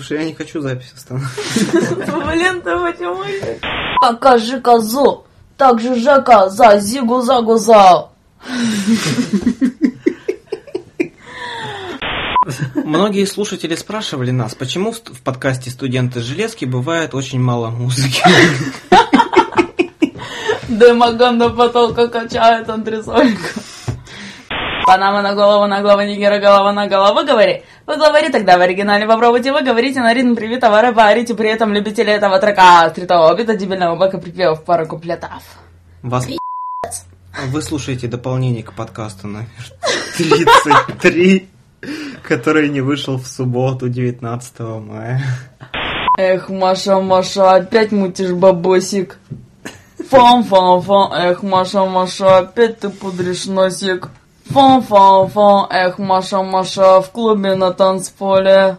Слушай, 0.00 0.20
я 0.20 0.24
не 0.24 0.34
хочу 0.34 0.62
запись 0.62 0.94
остановить. 0.96 1.28
Блин, 1.74 2.62
ты 2.62 2.74
почему? 2.78 3.22
Покажи 4.00 4.58
козу. 4.58 5.26
Так 5.58 5.78
же 5.78 5.94
Жека 5.94 6.48
за 6.48 6.78
зигу 6.80 7.20
загу 7.20 7.56
зал. 7.58 8.10
Многие 12.76 13.26
слушатели 13.26 13.74
спрашивали 13.74 14.30
нас, 14.30 14.54
почему 14.54 14.92
в 14.92 15.20
подкасте 15.22 15.68
«Студенты 15.68 16.20
железки» 16.20 16.64
бывает 16.64 17.14
очень 17.14 17.38
мало 17.38 17.68
музыки. 17.68 18.22
Дымоган 20.68 21.38
до 21.38 21.50
потолка 21.50 22.08
качает 22.08 22.70
антресолька. 22.70 23.60
Панама 24.86 25.20
на 25.20 25.34
голову, 25.34 25.66
на 25.66 25.82
голову, 25.82 26.00
нигера, 26.00 26.38
голова 26.38 26.72
на 26.72 26.88
голову, 26.88 27.22
говори. 27.26 27.64
Вы 27.90 27.96
говори 27.96 28.28
тогда 28.28 28.56
в 28.56 28.60
оригинале, 28.60 29.04
попробуйте 29.04 29.50
вы, 29.50 29.62
говорите 29.62 29.98
на 29.98 30.14
ритм 30.14 30.36
привитого 30.36 30.80
рэпа, 30.80 31.08
орите 31.08 31.34
при 31.34 31.50
этом 31.50 31.72
любители 31.72 32.12
этого 32.12 32.38
трека, 32.38 32.88
стритового 32.90 33.34
бита, 33.34 33.56
дебильного 33.56 33.96
бэка, 33.96 34.18
припевов, 34.18 34.62
пару 34.62 34.86
куплетов. 34.86 35.42
Вас... 36.00 36.28
Вы 37.48 37.62
слушаете 37.62 38.06
дополнение 38.06 38.62
к 38.62 38.74
подкасту 38.74 39.26
номер 39.26 39.48
33, 40.16 41.48
который 42.22 42.68
не 42.68 42.80
вышел 42.80 43.18
в 43.18 43.26
субботу 43.26 43.88
19 43.88 44.60
мая. 44.60 45.20
Эх, 46.16 46.48
Маша, 46.48 47.00
Маша, 47.00 47.56
опять 47.56 47.90
мутишь 47.90 48.30
бабосик. 48.30 49.18
Фан-фан-фан, 49.98 51.12
эх, 51.12 51.42
Маша, 51.42 51.84
Маша, 51.86 52.38
опять 52.38 52.78
ты 52.78 52.88
пудришь 52.88 53.46
носик. 53.46 54.10
Фан-фан-фан, 54.52 55.66
эх, 55.70 55.98
Маша, 55.98 56.42
Маша, 56.42 57.00
в 57.00 57.10
клубе 57.12 57.54
на 57.54 57.72
танцполе. 57.72 58.78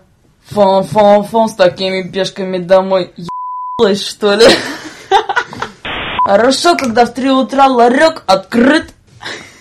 Фан-фан-фан, 0.50 1.48
с 1.48 1.56
такими 1.56 2.10
пешками 2.10 2.58
домой. 2.58 3.14
Ебалась, 3.16 4.06
что 4.06 4.34
ли? 4.34 4.46
Хорошо, 6.26 6.76
когда 6.76 7.06
в 7.06 7.14
три 7.14 7.30
утра 7.30 7.68
ларек 7.68 8.24
открыт. 8.26 8.94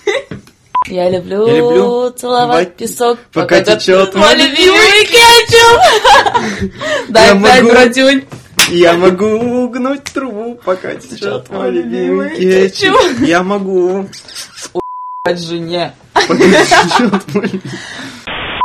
Я 0.88 1.08
люблю, 1.10 1.46
Я 1.46 1.58
люблю 1.58 2.10
целовать 2.10 2.74
песок, 2.74 3.18
пока 3.32 3.60
течет 3.62 4.12
мой 4.16 4.34
любимый 4.34 5.06
кетчуп. 5.06 6.72
Дай 7.08 7.34
могу. 7.34 7.70
братюнь. 7.70 8.24
Я 8.68 8.94
могу 8.94 9.68
гнуть 9.68 10.04
трубу, 10.04 10.56
пока 10.64 10.96
течет 10.96 11.48
мой 11.50 11.70
любимый 11.70 12.36
кетчуп. 12.36 12.96
Я 13.20 13.44
могу, 13.44 14.08
жене. 15.26 15.92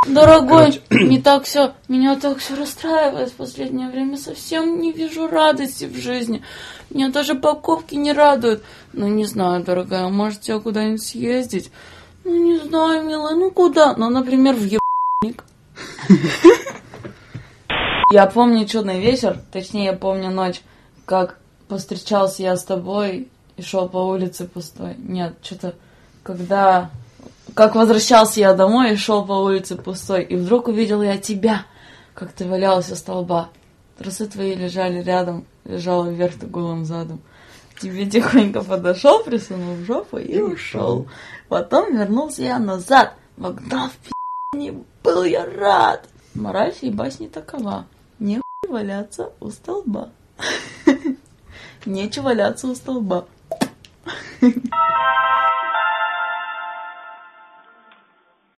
Дорогой, 0.07 0.81
не 0.89 1.19
так 1.19 1.43
все, 1.43 1.73
меня 1.89 2.15
так 2.15 2.37
все 2.37 2.55
расстраивает 2.55 3.29
в 3.29 3.33
последнее 3.33 3.89
время. 3.89 4.17
Совсем 4.17 4.79
не 4.79 4.93
вижу 4.93 5.27
радости 5.27 5.83
в 5.83 5.97
жизни. 5.97 6.43
Меня 6.89 7.09
даже 7.09 7.35
покупки 7.35 7.95
не 7.95 8.13
радуют. 8.13 8.63
Ну, 8.93 9.07
не 9.07 9.25
знаю, 9.25 9.65
дорогая, 9.65 10.07
может, 10.07 10.41
тебе 10.41 10.61
куда-нибудь 10.61 11.03
съездить? 11.03 11.71
Ну, 12.23 12.37
не 12.37 12.57
знаю, 12.59 13.03
милая, 13.03 13.35
ну 13.35 13.51
куда? 13.51 13.93
Ну, 13.97 14.09
например, 14.09 14.55
в 14.55 14.63
ебаник. 14.63 15.43
Я 18.11 18.27
помню 18.27 18.65
чудный 18.65 19.01
вечер, 19.01 19.39
точнее, 19.51 19.85
я 19.85 19.93
помню 19.93 20.29
ночь, 20.29 20.61
как 21.05 21.37
повстречался 21.67 22.43
я 22.43 22.55
с 22.55 22.63
тобой 22.63 23.27
и 23.57 23.61
шел 23.61 23.89
по 23.89 23.97
улице 23.97 24.47
пустой. 24.47 24.95
Нет, 24.97 25.33
что-то, 25.41 25.75
когда... 26.25 26.89
Как 27.53 27.75
возвращался 27.75 28.41
я 28.41 28.53
домой 28.53 28.93
и 28.93 28.97
шел 28.97 29.25
по 29.25 29.33
улице 29.33 29.77
пустой, 29.77 30.23
и 30.23 30.35
вдруг 30.35 30.67
увидел 30.67 31.01
я 31.01 31.17
тебя, 31.17 31.65
как 32.13 32.33
ты 32.33 32.45
валялась 32.45 32.91
у 32.91 32.95
столба. 32.95 33.49
Трусы 33.97 34.25
твои 34.25 34.55
лежали 34.55 35.01
рядом, 35.01 35.45
лежала 35.63 36.09
вверх 36.09 36.37
ты 36.37 36.47
голым 36.47 36.83
задом. 36.83 37.21
Тебе 37.79 38.09
тихонько 38.09 38.61
подошел, 38.61 39.23
присунул 39.23 39.75
в 39.75 39.85
жопу 39.85 40.17
и 40.17 40.41
ушел. 40.41 41.07
Потом 41.47 41.95
вернулся 41.95 42.41
я 42.41 42.59
назад. 42.59 43.13
Вогнав 43.37 43.91
не 44.53 44.73
был 45.03 45.23
я 45.23 45.45
рад. 45.45 46.09
Мораль 46.33 46.73
сей 46.73 46.91
басни 46.91 47.27
такова. 47.27 47.85
Не 48.19 48.41
хуй 48.41 48.71
валяться 48.73 49.31
у 49.39 49.49
столба. 49.49 50.09
Нечего 51.85 52.23
валяться 52.23 52.67
у 52.67 52.75
столба. 52.75 53.25